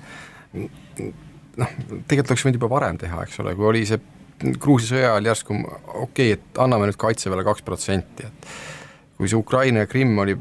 noh, 0.56 1.74
tegelikult 2.08 2.32
oleks 2.32 2.46
võinud 2.46 2.58
juba 2.60 2.70
varem 2.72 3.00
teha, 3.00 3.26
eks 3.26 3.40
ole, 3.44 3.54
kui 3.58 3.68
oli 3.68 3.84
see 3.88 4.00
Gruusia 4.42 4.96
sõja 4.96 5.10
ajal 5.12 5.28
järsku 5.28 5.54
okei 5.54 6.32
okay,, 6.32 6.38
et 6.38 6.62
anname 6.64 6.88
nüüd 6.88 6.98
Kaitseväele 6.98 7.44
kaks 7.46 7.62
protsenti, 7.66 8.26
et 8.26 8.48
kui 9.18 9.28
see 9.30 9.38
Ukraina 9.38 9.84
ja 9.84 9.90
Krimm 9.90 10.18
oli 10.18 10.34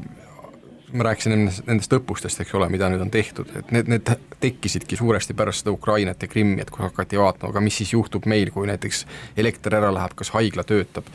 ma 0.92 1.06
rääkisin 1.08 1.34
nendest, 1.34 1.94
õppustest, 1.96 2.42
eks 2.44 2.54
ole, 2.58 2.68
mida 2.72 2.88
nüüd 2.92 3.02
on 3.04 3.10
tehtud, 3.12 3.50
et 3.58 3.70
need, 3.74 3.90
need 3.90 4.12
tekkisidki 4.42 4.98
suuresti 5.00 5.36
pärast 5.38 5.62
seda 5.62 5.74
Ukrainat 5.74 6.22
ja 6.22 6.28
Krimmi, 6.30 6.60
et 6.62 6.70
kui 6.72 6.84
hakati 6.84 7.20
vaatama, 7.20 7.52
aga 7.52 7.62
mis 7.64 7.80
siis 7.80 7.94
juhtub 7.94 8.28
meil, 8.30 8.52
kui 8.54 8.68
näiteks 8.70 9.04
elekter 9.40 9.78
ära 9.80 9.92
läheb, 9.94 10.16
kas 10.18 10.32
haigla 10.36 10.64
töötab, 10.68 11.08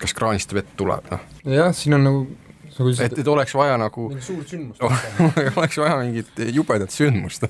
kas 0.00 0.14
kraanist 0.18 0.54
vett 0.56 0.72
tuleb, 0.76 1.08
noh. 1.12 1.28
jah, 1.48 1.72
siin 1.76 1.98
on 1.98 2.08
nagu 2.08 2.24
nagu 2.72 2.92
et, 3.04 3.18
et 3.20 3.28
oleks 3.28 3.52
vaja 3.52 3.76
nagu 3.76 4.06
suurt 4.24 4.48
sündmust 4.48 4.80
oleks 5.60 5.76
vaja 5.76 5.98
mingit 6.00 6.38
jubedat 6.56 6.94
sündmust 6.94 7.44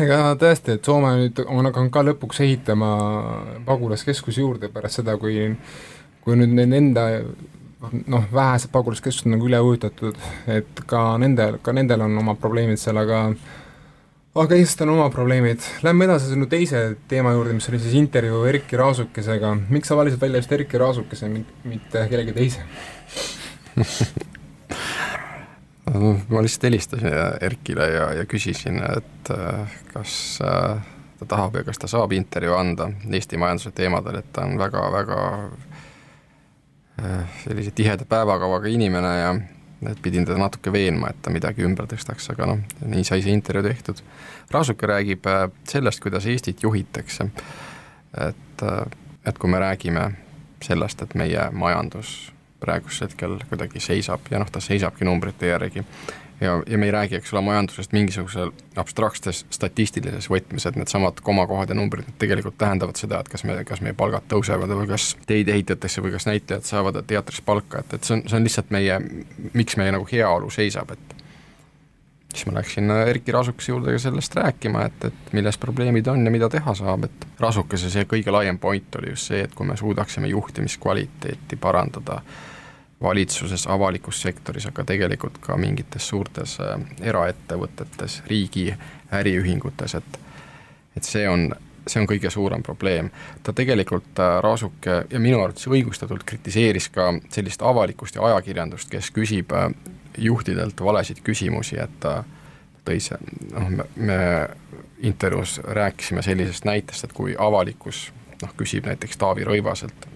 ega 0.00 0.20
tõesti, 0.40 0.78
et 0.78 0.88
Soome 0.88 1.10
nüüd 1.18 1.42
on 1.44 1.68
hakanud 1.68 1.92
ka 1.92 2.04
lõpuks 2.08 2.40
ehitama 2.46 2.90
pagulaskeskusi 3.66 4.40
juurde 4.40 4.70
pärast 4.72 5.02
seda, 5.02 5.18
kui 5.20 5.50
kui 6.24 6.36
nüüd 6.36 6.52
nende 6.56 6.80
enda 6.80 7.06
noh, 8.06 8.24
vähesed 8.32 8.70
pagulaskeskused 8.72 9.28
on 9.28 9.36
nagu 9.36 9.48
üle 9.48 9.60
ujutatud, 9.64 10.18
et 10.50 10.84
ka 10.90 11.00
nendel, 11.22 11.58
ka 11.64 11.74
nendel 11.76 12.04
on 12.06 12.18
oma 12.22 12.34
probleemid 12.40 12.80
seal, 12.80 13.00
aga 13.00 13.18
aga 14.40 14.56
Eestil 14.56 14.88
on 14.88 14.94
oma 14.98 15.10
probleemid. 15.10 15.64
Lähme 15.82 16.06
edasi 16.06 16.30
sinu 16.30 16.46
teise 16.50 16.82
teema 17.10 17.32
juurde, 17.34 17.54
mis 17.56 17.68
oli 17.72 17.80
siis 17.82 17.96
intervjuu 17.98 18.44
Erkki 18.52 18.78
Raasukesega. 18.78 19.56
miks 19.68 19.88
sa 19.90 19.96
valisid 19.98 20.20
välja 20.20 20.42
just 20.42 20.52
Erkki 20.52 20.78
Raasukese, 20.78 21.30
mitte 21.64 22.06
kellegi 22.10 22.32
teise 22.36 22.60
ma 26.28 26.42
lihtsalt 26.42 26.62
helistasin 26.68 27.08
Erkile 27.40 27.88
ja, 27.90 28.12
ja 28.20 28.24
küsisin, 28.28 28.78
et 28.96 29.30
äh, 29.34 29.80
kas 29.92 30.38
äh, 30.44 30.78
ta 31.18 31.26
tahab 31.26 31.58
ja 31.58 31.64
kas 31.66 31.78
ta 31.78 31.90
saab 31.90 32.12
intervjuu 32.16 32.54
anda 32.56 32.90
Eesti 33.10 33.40
majanduse 33.40 33.72
teemadel, 33.74 34.20
et 34.20 34.30
ta 34.32 34.46
on 34.46 34.58
väga-väga 34.60 35.18
sellise 37.44 37.70
tiheda 37.74 38.04
päevakavaga 38.08 38.68
inimene 38.68 39.12
ja 39.18 39.34
et 39.88 40.02
pidin 40.02 40.24
teda 40.28 40.38
natuke 40.38 40.72
veenma, 40.72 41.10
et 41.10 41.20
ta 41.22 41.32
midagi 41.32 41.64
ümber 41.64 41.88
tõstaks, 41.88 42.28
aga 42.32 42.48
noh, 42.50 42.64
nii 42.84 43.04
sai 43.06 43.22
see 43.24 43.32
intervjuu 43.32 43.70
tehtud. 43.70 44.02
Raasuke 44.52 44.88
räägib 44.90 45.26
äh, 45.30 45.46
sellest, 45.68 46.02
kuidas 46.04 46.26
Eestit 46.26 46.62
juhitakse. 46.62 47.30
et, 48.28 48.62
äh, 48.62 48.84
et 49.26 49.38
kui 49.38 49.50
me 49.50 49.58
räägime 49.58 50.10
sellest, 50.62 51.02
et 51.02 51.14
meie 51.14 51.50
majandus 51.52 52.32
praegusel 52.60 53.08
hetkel 53.08 53.38
kuidagi 53.48 53.80
seisab 53.80 54.26
ja 54.30 54.38
noh, 54.38 54.50
ta 54.52 54.60
seisabki 54.60 55.04
numbrite 55.04 55.46
järgi 55.46 55.84
ja, 56.40 56.62
ja 56.66 56.78
me 56.78 56.86
ei 56.86 56.90
räägi, 56.90 57.16
eks 57.16 57.32
ole, 57.32 57.40
majandusest 57.40 57.92
mingisugusel 57.92 58.50
abstraktses 58.76 59.44
statistilises 59.50 60.30
võtmes, 60.30 60.66
et 60.66 60.76
needsamad 60.76 61.20
komakohad 61.22 61.72
ja 61.72 61.76
numbrid 61.76 62.08
tegelikult 62.18 62.58
tähendavad 62.58 63.00
seda, 63.00 63.20
et 63.20 63.28
kas 63.28 63.44
me, 63.44 63.58
kas 63.68 63.82
meie 63.84 63.96
palgad 63.96 64.26
tõusevad 64.30 64.72
või 64.72 64.88
kas 64.90 65.12
teid 65.28 65.48
ehitatakse 65.52 66.02
või 66.02 66.14
kas 66.16 66.28
näitlejad 66.30 66.68
saavad 66.68 67.02
teatris 67.06 67.42
palka, 67.44 67.84
et, 67.84 67.96
et 67.98 68.04
see 68.04 68.18
on, 68.18 68.26
see 68.28 68.40
on 68.40 68.46
lihtsalt 68.48 68.70
meie, 68.74 69.00
miks 69.52 69.76
meie 69.80 69.92
nagu 69.94 70.06
heaolu 70.12 70.50
seisab, 70.54 70.94
et 70.96 71.16
siis 72.34 72.46
ma 72.46 72.54
läksin 72.60 72.92
Erkki 72.94 73.32
Rasukese 73.34 73.72
juurde 73.72 73.96
ka 73.96 73.98
sellest 74.00 74.36
rääkima, 74.38 74.84
et, 74.86 75.10
et 75.10 75.34
milles 75.36 75.58
probleemid 75.58 76.08
on 76.08 76.24
ja 76.24 76.32
mida 76.32 76.48
teha 76.48 76.74
saab, 76.78 77.08
et 77.10 77.26
Rasukese 77.40 77.90
see 77.92 78.06
kõige 78.08 78.32
laiem 78.32 78.58
point 78.58 78.96
oli 79.00 79.12
just 79.12 79.32
see, 79.32 79.42
et 79.44 79.54
kui 79.54 79.66
me 79.66 79.76
suudaksime 79.76 80.30
juhtimiskvaliteeti 80.30 81.58
parandada 81.60 82.20
äh, 82.20 82.46
valitsuses, 83.02 83.66
avalikus 83.66 84.22
sektoris, 84.22 84.66
aga 84.66 84.84
tegelikult 84.84 85.38
ka 85.40 85.56
mingites 85.56 86.08
suurtes 86.08 86.58
äh, 86.60 86.76
eraettevõtetes, 87.00 88.22
riigi 88.28 88.70
äriühingutes, 89.12 89.94
et 89.94 90.20
et 90.96 91.06
see 91.06 91.22
on, 91.28 91.46
see 91.86 92.00
on 92.02 92.08
kõige 92.10 92.30
suurem 92.30 92.62
probleem. 92.62 93.10
ta 93.42 93.52
tegelikult, 93.52 94.18
äh, 94.18 94.40
Raasuke, 94.42 95.04
ja 95.10 95.20
minu 95.20 95.40
arvates 95.40 95.68
õigustatult 95.68 96.26
kritiseeris 96.26 96.88
ka 96.88 97.12
sellist 97.30 97.62
avalikkust 97.62 98.14
ja 98.14 98.26
ajakirjandust, 98.26 98.90
kes 98.90 99.10
küsib 99.10 99.52
äh, 99.52 99.70
juhtidelt 100.18 100.80
valesid 100.80 101.22
küsimusi, 101.24 101.78
et 101.80 102.06
tõi 102.84 103.00
see, 103.00 103.16
noh, 103.54 103.68
me, 103.70 103.84
me 103.96 104.18
intervjuus 105.06 105.60
rääkisime 105.64 106.22
sellisest 106.22 106.64
näitest, 106.64 107.04
et 107.04 107.12
kui 107.16 107.36
avalikkus 107.38 108.10
noh, 108.42 108.56
küsib 108.56 108.88
näiteks 108.90 109.16
Taavi 109.16 109.46
Rõivaselt 109.46 110.09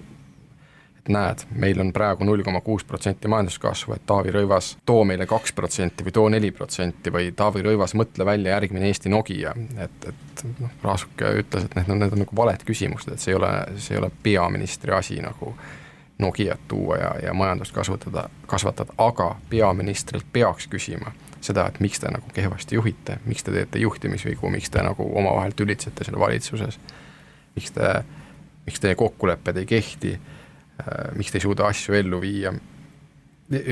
et 1.04 1.12
näed, 1.12 1.44
meil 1.52 1.80
on 1.80 1.92
praegu 1.92 2.24
null 2.24 2.42
koma 2.42 2.60
kuus 2.64 2.84
protsenti 2.84 3.28
majanduskasvu, 3.28 3.92
et 3.94 4.06
Taavi 4.06 4.32
Rõivas, 4.32 4.70
too 4.86 5.04
meile 5.04 5.26
kaks 5.28 5.52
protsenti 5.52 6.04
või 6.04 6.12
too 6.16 6.28
neli 6.32 6.50
protsenti 6.50 7.12
või 7.12 7.32
Taavi 7.36 7.62
Rõivas, 7.62 7.92
mõtle 7.94 8.24
välja 8.24 8.54
järgmine 8.54 8.88
Eesti 8.88 9.12
Nokia, 9.12 9.52
et, 9.84 10.08
et 10.08 10.44
noh, 10.60 10.72
Raasuke 10.82 11.34
ütles, 11.42 11.68
et 11.68 11.76
need 11.76 11.92
on, 11.92 12.00
need 12.00 12.16
on 12.16 12.24
nagu 12.24 12.36
valed 12.36 12.64
küsimused, 12.64 13.12
et 13.12 13.20
see 13.20 13.34
ei 13.34 13.38
ole, 13.38 13.52
see 13.76 13.96
ei 13.96 14.00
ole 14.00 14.10
peaministri 14.22 14.96
asi 14.96 15.20
nagu 15.20 15.52
Nokiat 16.18 16.68
tuua 16.68 16.96
ja, 16.96 17.14
ja 17.22 17.34
majandust 17.34 17.74
kasvatada, 17.74 18.28
kasvatada, 18.46 18.94
aga 18.98 19.34
peaministrilt 19.50 20.26
peaks 20.32 20.68
küsima 20.70 21.12
seda, 21.44 21.66
et 21.68 21.80
miks 21.84 22.00
te 22.00 22.08
nagu 22.08 22.30
kehvasti 22.32 22.78
juhite, 22.78 23.18
miks 23.26 23.44
te 23.44 23.52
teete 23.52 23.82
juhtimisvigu, 23.82 24.48
miks 24.50 24.70
te 24.70 24.82
nagu 24.86 25.04
omavahel 25.18 25.52
tülitsete 25.56 26.06
seal 26.06 26.16
valitsuses, 26.22 26.78
miks 27.56 27.74
te, 27.74 27.90
miks 28.64 28.80
teie 28.80 28.96
kokkulepped 28.96 29.60
ei 29.60 29.66
kehti 29.68 30.14
miks 31.14 31.32
te 31.32 31.38
ei 31.38 31.44
suuda 31.44 31.68
asju 31.70 31.94
ellu 31.94 32.20
viia. 32.20 32.52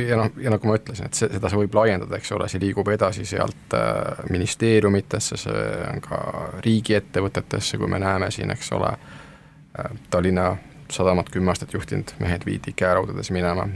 ja 0.09 0.17
noh, 0.17 0.29
ja 0.37 0.51
nagu 0.53 0.69
ma 0.69 0.77
ütlesin, 0.79 1.09
et 1.09 1.17
seda 1.17 1.49
see 1.49 1.59
võib 1.63 1.75
laiendada, 1.75 2.19
eks 2.19 2.35
ole, 2.37 2.49
see 2.49 2.61
liigub 2.63 2.89
edasi 2.93 3.25
sealt 3.27 3.75
äh, 3.75 4.21
ministeeriumitesse, 4.31 5.39
see 5.41 5.65
on 5.89 6.03
ka 6.05 6.19
riigiettevõtetesse, 6.67 7.81
kui 7.81 7.89
me 7.91 7.99
näeme 8.03 8.31
siin, 8.31 8.53
eks 8.53 8.73
ole, 8.77 8.93
äh, 8.93 9.97
Tallinna 10.11 10.53
Sadamat 10.93 11.33
kümme 11.33 11.51
aastat 11.51 11.73
juhtinud 11.73 12.13
mehed 12.21 12.45
viidi 12.47 12.75
käeraudades 12.77 13.33
minema, 13.33 13.67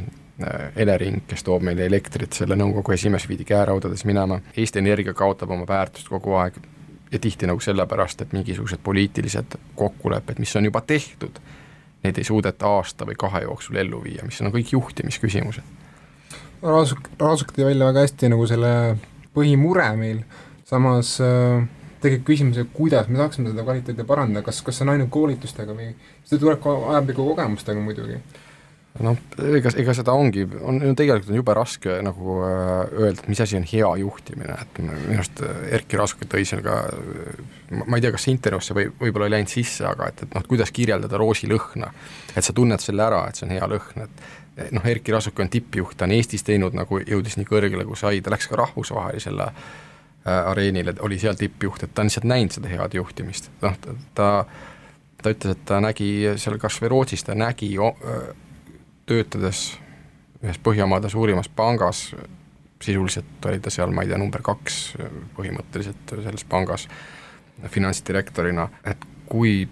Elering, 0.77 1.23
kes 1.25 1.47
toob 1.47 1.63
meile 1.65 1.87
elektrit, 1.89 2.35
selle 2.37 2.59
nõukogu 2.61 2.93
esimees 2.93 3.25
viidi 3.25 3.47
käeraudades 3.49 4.03
minema, 4.05 4.37
Eesti 4.53 4.83
Energia 4.83 5.15
kaotab 5.17 5.55
oma 5.55 5.65
väärtust 5.69 6.11
kogu 6.13 6.35
aeg 6.37 6.59
ja 7.09 7.19
tihti 7.19 7.49
nagu 7.49 7.63
sellepärast, 7.65 8.21
et 8.21 8.35
mingisugused 8.37 8.83
poliitilised 8.85 9.57
kokkulepped, 9.81 10.43
mis 10.43 10.53
on 10.61 10.69
juba 10.69 10.83
tehtud 10.85 11.41
neid 12.07 12.19
ei 12.21 12.27
suudeta 12.27 12.71
aasta 12.79 13.09
või 13.09 13.19
kahe 13.19 13.45
jooksul 13.45 13.79
ellu 13.83 14.03
viia, 14.05 14.25
mis 14.27 14.41
on 14.43 14.53
kõik 14.55 14.73
juhtimisküsimused. 14.77 15.75
Raasuk, 16.63 17.11
Raasuk 17.21 17.53
tõi 17.55 17.69
välja 17.69 17.91
väga 17.91 18.07
hästi 18.07 18.31
nagu 18.33 18.47
selle 18.49 18.71
põhimure 19.37 19.91
meil, 20.01 20.23
samas 20.67 21.17
äh, 21.23 21.67
tekib 22.03 22.25
küsimus, 22.27 22.59
et 22.61 22.73
kuidas 22.75 23.11
me 23.11 23.21
saaksime 23.21 23.53
seda 23.53 23.65
kvaliteeti 23.67 24.07
parandada, 24.09 24.45
kas, 24.47 24.63
kas 24.65 24.79
see 24.79 24.87
on 24.87 24.95
ainult 24.95 25.13
koolitustega 25.15 25.77
või 25.77 25.93
see 26.25 26.41
tuleb 26.41 26.63
ka 26.63 26.75
ajapikku 26.95 27.27
kogemustega 27.33 27.83
muidugi? 27.83 28.19
Noh, 29.05 29.19
ega, 29.57 29.71
ega 29.81 29.95
seda 29.97 30.15
ongi, 30.17 30.45
on, 30.63 30.81
tegelikult 30.97 31.33
on 31.33 31.39
jube 31.41 31.55
raske 31.57 31.99
nagu 32.05 32.39
äh, 32.47 32.95
öelda, 32.95 33.23
et 33.23 33.29
mis 33.31 33.41
asi 33.43 33.59
on 33.59 33.67
hea 33.69 33.91
juhtimine, 34.03 34.57
et 34.63 34.81
minu 34.83 35.19
arust 35.19 35.43
Erkki 35.77 36.01
Raasuke 36.01 36.29
tõi 36.31 36.45
seal 36.49 36.63
ka, 36.65 36.77
ma 37.83 37.99
ei 37.99 38.05
tea, 38.05 38.13
kas 38.15 38.29
intervjuusse 38.33 38.77
või 38.77 38.89
võib-olla 39.01 39.31
ei 39.31 39.37
läinud 39.37 39.53
sisse, 39.53 39.87
aga 39.89 40.11
et, 40.13 40.23
et 40.27 40.37
noh, 40.37 40.45
kuidas 40.49 40.73
kirjeldada 40.75 41.21
roosilõhna. 41.21 41.91
et 42.37 42.45
sa 42.45 42.55
tunned 42.57 42.83
selle 42.83 43.05
ära, 43.07 43.25
et 43.29 43.39
see 43.39 43.49
on 43.49 43.57
hea 43.57 43.71
lõhn, 43.73 44.07
et 44.07 44.73
noh, 44.77 44.87
Erkki 44.93 45.15
Raasuke 45.15 45.45
on 45.45 45.53
tippjuht, 45.53 45.97
ta 45.97 46.09
on 46.09 46.15
Eestis 46.17 46.47
teinud 46.47 46.77
nagu, 46.77 47.01
jõudis 47.03 47.37
nii 47.41 47.49
kõrgele, 47.49 47.89
kui 47.89 47.99
sai, 47.99 48.23
ta 48.23 48.33
läks 48.33 48.49
ka 48.53 48.61
rahvusvahelisele 48.63 49.51
äh, 49.51 50.53
areenile, 50.53 50.97
oli 51.07 51.21
seal 51.21 51.37
tippjuht, 51.41 51.85
et 51.85 51.95
ta 51.95 52.05
on 52.05 52.13
lihtsalt 52.13 52.31
näinud 52.31 52.57
seda 52.57 52.73
head 52.73 52.97
juhtimist, 53.01 53.53
noh 53.65 53.77
ta, 53.83 53.99
ta 54.15 54.31
ta 55.23 55.33
ütles, 55.35 55.57
et 55.57 55.65
ta 55.67 55.81
nägi 55.83 56.11
seal 56.39 56.59
kas 56.63 56.77
või 56.83 56.93
Rootsis, 56.93 57.25
ta 57.27 57.35
nägi 57.35 57.73
töötades 59.07 59.77
ühes 60.45 60.59
Põhjamaade 60.63 61.09
suurimas 61.09 61.49
pangas, 61.49 62.11
sisuliselt 62.83 63.47
oli 63.49 63.61
ta 63.61 63.73
seal, 63.73 63.95
ma 63.95 64.05
ei 64.05 64.11
tea, 64.11 64.19
number 64.21 64.43
kaks 64.45 64.97
põhimõtteliselt 65.37 66.13
selles 66.13 66.45
pangas 66.45 66.87
finantsdirektorina, 67.73 68.69
et 68.85 69.05
kui 69.31 69.65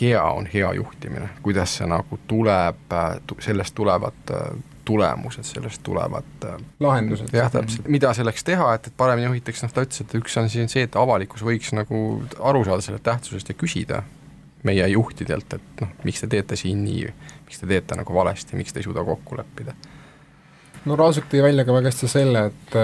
hea 0.00 0.22
on 0.22 0.48
hea 0.50 0.72
juhtimine, 0.80 1.28
kuidas 1.42 1.76
see 1.78 1.88
nagu 1.88 2.18
tuleb, 2.26 2.96
sellest 3.44 3.74
tulevad 3.74 4.32
tulemused, 4.84 5.46
sellest 5.48 5.82
tulevad 5.82 6.48
lahendused. 6.80 7.30
jah, 7.32 7.50
täpselt, 7.52 7.88
mida 7.88 8.12
selleks 8.16 8.44
teha, 8.44 8.74
et, 8.74 8.90
et 8.90 8.96
paremini 8.96 9.30
juhitaks, 9.30 9.62
noh 9.64 9.72
ta 9.72 9.84
ütles, 9.86 10.02
et 10.04 10.18
üks 10.18 10.36
on 10.40 10.50
siin 10.52 10.68
see, 10.72 10.84
et 10.88 10.98
avalikkus 10.98 11.44
võiks 11.46 11.72
nagu 11.76 12.00
aru 12.40 12.64
saada 12.66 12.84
selle 12.84 13.00
tähtsusest 13.04 13.52
ja 13.52 13.56
küsida 13.56 14.02
meie 14.64 14.86
juhtidelt, 14.92 15.56
et 15.58 15.82
noh, 15.84 15.92
miks 16.04 16.24
te 16.24 16.30
teete 16.32 16.56
siin 16.56 16.82
nii, 16.84 17.08
miks 17.46 17.60
te 17.60 17.68
teete 17.70 17.98
nagu 17.98 18.16
valesti, 18.16 18.56
miks 18.56 18.72
te 18.72 18.80
ei 18.82 18.88
suuda 18.88 19.04
kokku 19.04 19.38
leppida? 19.38 19.76
no 20.84 20.96
Raasuk 21.00 21.30
tõi 21.30 21.42
välja 21.44 21.64
ka 21.64 21.76
väga 21.76 21.92
hästi 21.92 22.10
selle, 22.10 22.46
et 22.50 22.78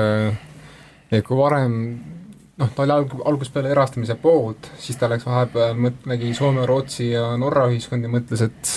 et 1.11 1.27
kui 1.27 1.37
varem 1.37 1.77
noh, 2.61 2.71
ta 2.75 2.85
oli 2.85 2.95
alg-, 2.95 3.21
algusest 3.27 3.55
peale 3.55 3.73
erastamise 3.75 4.17
poolt, 4.21 4.71
siis 4.81 4.99
ta 5.01 5.09
läks 5.11 5.27
vahepeal, 5.29 5.79
mõt-, 5.81 6.05
nägi 6.11 6.33
Soome, 6.37 6.67
Rootsi 6.69 7.11
ja 7.13 7.31
Norra 7.41 7.69
ühiskondi 7.71 8.11
mõtles, 8.13 8.45
et 8.49 8.75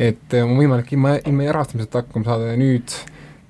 et 0.00 0.32
on 0.40 0.54
võimalik 0.56 0.94
ilma, 0.94 1.18
ilma 1.28 1.44
erastamiseta 1.50 2.00
hakkama 2.00 2.24
saada 2.24 2.52
ja 2.54 2.56
nüüd 2.56 2.94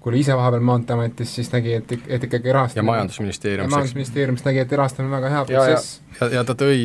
kui 0.01 0.11
oli 0.11 0.21
ise 0.21 0.37
vahepeal 0.37 0.63
Maanteeametis, 0.65 1.35
siis 1.35 1.53
nägi, 1.53 1.75
et, 1.75 1.93
et 2.09 2.25
ikkagi 2.25 2.49
erastamine 2.49 2.81
ja 2.81 2.93
Majandusministeeriumis. 2.93 3.71
majandusministeeriumist 3.71 4.45
nägi, 4.49 4.59
et 4.59 4.73
erastamine 4.73 5.11
on 5.11 5.17
väga 5.17 5.33
hea 5.35 5.45
protsess. 5.45 6.01
ja, 6.21 6.27
ja, 6.27 6.35
ja 6.35 6.45
ta 6.45 6.57
tõi, 6.57 6.79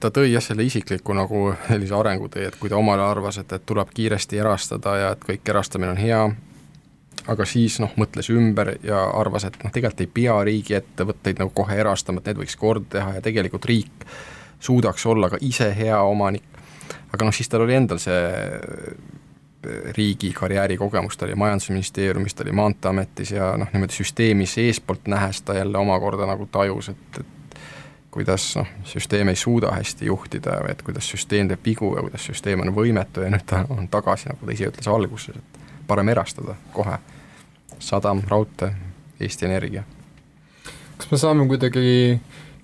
ta 0.00 0.10
tõi 0.14 0.30
jah, 0.32 0.44
selle 0.44 0.66
isikliku 0.66 1.16
nagu 1.18 1.44
sellise 1.68 1.96
arengutee, 1.98 2.46
et 2.52 2.58
kui 2.60 2.70
ta 2.70 2.78
omal 2.78 3.00
ajal 3.00 3.16
arvas, 3.16 3.38
et, 3.42 3.52
et 3.52 3.66
tuleb 3.66 3.90
kiiresti 3.94 4.38
erastada 4.38 4.96
ja 5.00 5.14
et 5.16 5.26
kõik 5.26 5.50
erastamine 5.50 5.96
on 5.96 5.98
hea, 5.98 6.20
aga 7.34 7.48
siis 7.48 7.80
noh, 7.82 7.90
mõtles 7.98 8.30
ümber 8.30 8.76
ja 8.86 9.02
arvas, 9.18 9.48
et 9.48 9.58
noh, 9.64 9.74
tegelikult 9.74 10.06
ei 10.06 10.12
pea 10.20 10.38
riigiettevõtteid 10.50 11.42
nagu 11.42 11.50
kohe 11.54 11.80
erastama, 11.80 12.22
et 12.22 12.30
need 12.30 12.44
võiks 12.44 12.58
korda 12.60 12.86
teha 12.98 13.18
ja 13.18 13.24
tegelikult 13.24 13.66
riik 13.66 14.06
suudaks 14.62 15.06
olla 15.10 15.32
ka 15.32 15.42
ise 15.42 15.72
hea 15.74 15.98
omanik. 16.02 16.46
aga 17.12 17.26
noh, 17.26 17.34
siis 17.34 17.48
tal 17.48 17.66
oli 17.66 17.74
endal 17.74 17.98
see 18.02 18.22
riigi 19.96 20.32
karjäärikogemust, 20.32 21.20
ta 21.20 21.26
oli 21.26 21.34
Majandusministeeriumis, 21.34 22.34
ta 22.34 22.44
oli 22.44 22.52
Maanteeametis 22.52 23.30
ja 23.30 23.56
noh, 23.56 23.68
niimoodi 23.72 23.92
süsteemis 23.92 24.58
eespoolt 24.58 25.08
nähes 25.08 25.42
ta 25.42 25.54
jälle 25.54 25.78
omakorda 25.78 26.26
nagu 26.26 26.46
tajus, 26.46 26.88
et, 26.88 27.20
et 27.20 27.26
kuidas 28.14 28.56
noh, 28.56 28.68
süsteem 28.84 29.28
ei 29.28 29.36
suuda 29.36 29.72
hästi 29.74 30.06
juhtida 30.06 30.60
või 30.62 30.70
et 30.70 30.82
kuidas 30.86 31.08
süsteem 31.10 31.48
teeb 31.50 31.64
vigu 31.66 31.94
ja 31.96 32.04
kuidas 32.06 32.26
süsteem 32.30 32.62
on 32.62 32.70
võimetu 32.76 33.24
ja 33.24 33.30
nüüd 33.34 33.42
ta 33.46 33.64
on 33.74 33.88
tagasi, 33.90 34.30
nagu 34.30 34.46
ta 34.46 34.54
ise 34.54 34.70
ütles 34.70 34.90
alguses, 34.90 35.40
et 35.40 35.58
parem 35.86 36.08
erastada 36.08 36.54
kohe. 36.72 36.98
sadam, 37.78 38.22
raudtee, 38.28 38.70
Eesti 39.20 39.46
Energia. 39.46 39.82
kas 40.96 41.10
me 41.10 41.18
saame 41.18 41.46
kuidagi 41.48 42.20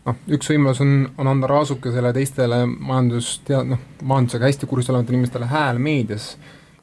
noh, 0.07 0.17
üks 0.29 0.51
võimalus 0.53 0.81
on, 0.85 1.11
on 1.19 1.29
anda 1.29 1.51
raasukesele 1.51 2.13
teistele 2.13 2.63
majandustead-, 2.67 3.69
noh, 3.75 3.83
majandusega 4.03 4.47
hästi 4.47 4.67
kursis 4.71 4.91
olevatele 4.91 5.19
inimestele 5.19 5.51
hääl 5.51 5.79
meedias 5.79 6.37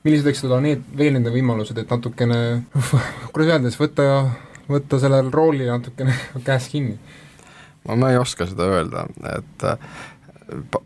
millised 0.05 0.27
võiksid 0.27 0.49
olla 0.49 0.59
need, 0.63 0.83
veel 0.97 1.15
nende 1.17 1.33
võimalused, 1.33 1.77
et 1.81 1.93
natukene, 1.93 2.41
kuidas 3.33 3.53
öelda 3.55 3.71
siis, 3.71 3.79
võtta, 3.81 4.09
võtta 4.69 4.99
sellel 5.01 5.31
roolil 5.33 5.71
natukene 5.71 6.15
käest 6.47 6.73
kinni? 6.73 6.99
ma, 7.87 7.95
ma 7.95 8.11
ei 8.11 8.19
oska 8.19 8.47
seda 8.49 8.67
öelda, 8.77 9.07
et 9.37 9.67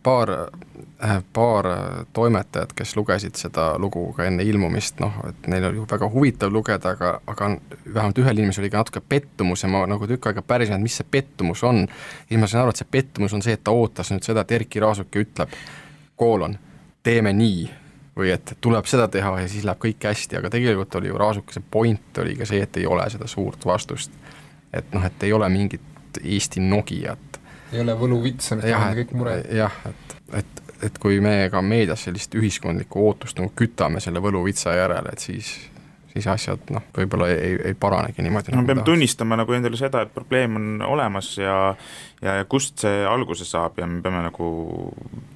paar, 0.04 0.30
paar 1.34 1.66
toimetajat, 2.14 2.74
kes 2.74 2.96
lugesid 2.96 3.36
seda 3.38 3.72
lugu 3.82 4.04
ka 4.14 4.26
enne 4.30 4.44
ilmumist, 4.46 5.00
noh, 5.02 5.14
et 5.30 5.50
neil 5.52 5.66
oli 5.70 5.84
väga 5.90 6.10
huvitav 6.14 6.54
lugeda, 6.54 6.96
aga, 6.96 7.12
aga 7.28 7.50
vähemalt 7.86 8.22
ühel 8.22 8.42
inimesel 8.42 8.66
oli 8.66 8.72
ka 8.74 8.84
natuke 8.84 9.02
pettumus 9.02 9.64
ja 9.64 9.70
ma 9.72 9.84
nagu 9.90 10.08
tükk 10.10 10.32
aega 10.32 10.46
pärisin, 10.46 10.78
et 10.78 10.86
mis 10.86 10.98
see 11.02 11.08
pettumus 11.12 11.64
on. 11.68 11.86
ja 12.30 12.42
ma 12.42 12.50
sain 12.50 12.64
aru, 12.64 12.74
et 12.74 12.82
see 12.82 12.92
pettumus 12.92 13.34
on 13.38 13.46
see, 13.46 13.58
et 13.58 13.64
ta 13.64 13.74
ootas 13.76 14.14
nüüd 14.14 14.26
seda, 14.26 14.46
et 14.46 14.58
Erkki 14.60 14.82
Raasuke 14.82 15.26
ütleb, 15.26 15.54
koolon, 16.16 16.58
teeme 17.04 17.34
nii 17.34 17.70
või 18.18 18.32
et 18.34 18.58
tuleb 18.62 18.88
seda 18.90 19.08
teha 19.12 19.34
ja 19.42 19.48
siis 19.50 19.66
läheb 19.68 19.80
kõik 19.82 20.08
hästi, 20.10 20.40
aga 20.42 20.52
tegelikult 20.52 20.96
oli 21.00 21.12
ju 21.12 21.18
Raasukese 21.20 21.64
point 21.72 22.22
oli 22.24 22.36
ka 22.40 22.48
see, 22.50 22.62
et 22.66 22.82
ei 22.82 22.88
ole 22.88 23.08
seda 23.10 23.28
suurt 23.28 23.66
vastust. 23.66 24.12
et 24.74 24.94
noh, 24.94 25.06
et 25.06 25.24
ei 25.24 25.34
ole 25.34 25.50
mingit 25.50 26.20
Eesti 26.24 26.60
Nokiat. 26.60 27.40
ei 27.74 27.82
ole 27.82 27.96
võluvitsa, 27.96 28.56
mis 28.56 28.68
tähendab 28.68 29.00
kõik 29.00 29.18
mured. 29.18 29.52
jah, 29.56 29.82
et, 29.90 30.16
et, 30.42 30.64
et 30.90 30.98
kui 30.98 31.20
me 31.24 31.50
ka 31.52 31.62
meedias 31.62 32.04
sellist 32.04 32.36
ühiskondlikku 32.36 33.08
ootust 33.08 33.40
nagu 33.40 33.52
kütame 33.56 34.00
selle 34.04 34.24
võluvitsa 34.24 34.76
järele, 34.76 35.14
et 35.14 35.20
siis 35.20 35.56
siis 36.12 36.28
asjad 36.28 36.72
noh, 36.76 36.84
võib-olla 36.98 37.30
ei, 37.32 37.56
ei 37.72 37.76
paranegi 37.80 38.24
niimoodi 38.26 38.52
no 38.52 38.60
nagu 38.60 38.68
peame 38.68 38.84
tunnistama 38.84 39.38
nagu 39.40 39.56
endale 39.56 39.78
seda, 39.80 40.04
et 40.04 40.14
probleem 40.14 40.58
on 40.60 40.82
olemas 40.84 41.30
ja 41.38 41.56
ja, 42.22 42.36
ja 42.42 42.46
kust 42.46 42.82
see 42.84 43.06
alguse 43.08 43.46
saab 43.48 43.80
ja 43.82 43.88
me 43.90 44.02
peame 44.04 44.22
nagu 44.28 44.50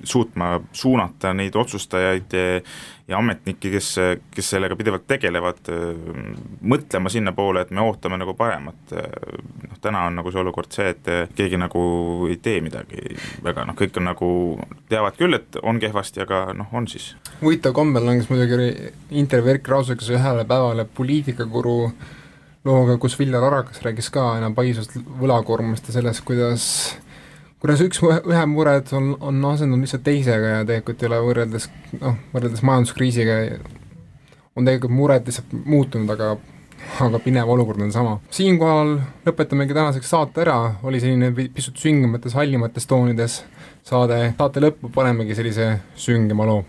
suutma 0.05 0.59
suunata 0.73 1.33
neid 1.33 1.55
otsustajaid 1.57 2.35
ja, 2.37 2.59
ja 3.07 3.19
ametnikke, 3.19 3.69
kes, 3.73 3.89
kes 4.33 4.49
sellega 4.53 4.77
pidevalt 4.77 5.05
tegelevad, 5.09 5.69
mõtlema 6.61 7.11
sinnapoole, 7.13 7.65
et 7.65 7.73
me 7.73 7.83
ootame 7.85 8.19
nagu 8.21 8.33
paremat. 8.37 8.93
noh, 8.95 9.77
täna 9.81 10.05
on 10.09 10.19
nagu 10.19 10.33
see 10.33 10.41
olukord 10.41 10.73
see, 10.73 10.89
et 10.93 11.35
keegi 11.37 11.59
nagu 11.61 11.85
ei 12.29 12.37
tee 12.41 12.61
midagi 12.65 13.17
väga, 13.45 13.65
noh, 13.69 13.77
kõik 13.77 13.97
on 14.01 14.09
nagu, 14.09 14.29
teavad 14.89 15.17
küll, 15.19 15.37
et 15.37 15.57
on 15.63 15.81
kehvasti, 15.81 16.21
aga 16.25 16.47
noh, 16.57 16.69
on 16.73 16.89
siis. 16.89 17.13
huvitav 17.41 17.73
kombel 17.77 18.05
langes 18.05 18.29
muidugi 18.29 18.91
intervjuu 19.11 19.55
Erkki 19.55 19.73
Raasuga 19.73 20.13
ühele 20.17 20.45
päevale 20.49 20.85
poliitikakuru 20.85 21.77
looga, 22.65 22.97
kus 23.01 23.17
Viljar 23.19 23.43
Arakas 23.45 23.81
rääkis 23.85 24.09
ka 24.13 24.35
enam 24.39 24.55
paisust 24.57 24.95
võlakoormust 25.21 25.89
ja 25.89 25.99
sellest, 25.99 26.25
kuidas 26.27 26.65
kuidas 27.61 27.81
üks 27.85 28.01
ühe 28.05 28.45
mured 28.49 28.91
on, 28.97 29.13
on 29.19 29.45
asendunud 29.51 29.85
lihtsalt 29.85 30.03
teisega 30.05 30.59
ja 30.59 30.65
tegelikult 30.67 31.01
ei 31.03 31.09
ole 31.09 31.21
võrreldes 31.29 31.69
noh, 32.01 32.19
võrreldes 32.33 32.65
majanduskriisiga 32.65 33.39
on 34.55 34.67
tegelikult 34.67 34.93
mured 34.93 35.25
lihtsalt 35.29 35.55
muutunud, 35.65 36.11
aga 36.13 36.35
aga 37.01 37.19
pinev 37.23 37.49
olukord 37.49 37.81
on 37.81 37.91
sama. 37.91 38.19
siinkohal 38.29 38.99
lõpetamegi 39.25 39.73
tänaseks 39.73 40.11
saate 40.13 40.43
ära, 40.45 40.59
oli 40.83 41.01
selline 41.01 41.31
pisut 41.55 41.81
süngemates, 41.81 42.37
hallimates 42.37 42.85
toonides 42.89 43.41
saade, 43.85 44.21
saate 44.37 44.63
lõppu 44.63 44.93
panemegi 44.93 45.37
sellise 45.37 45.71
süngema 45.97 46.47
loo 46.49 46.63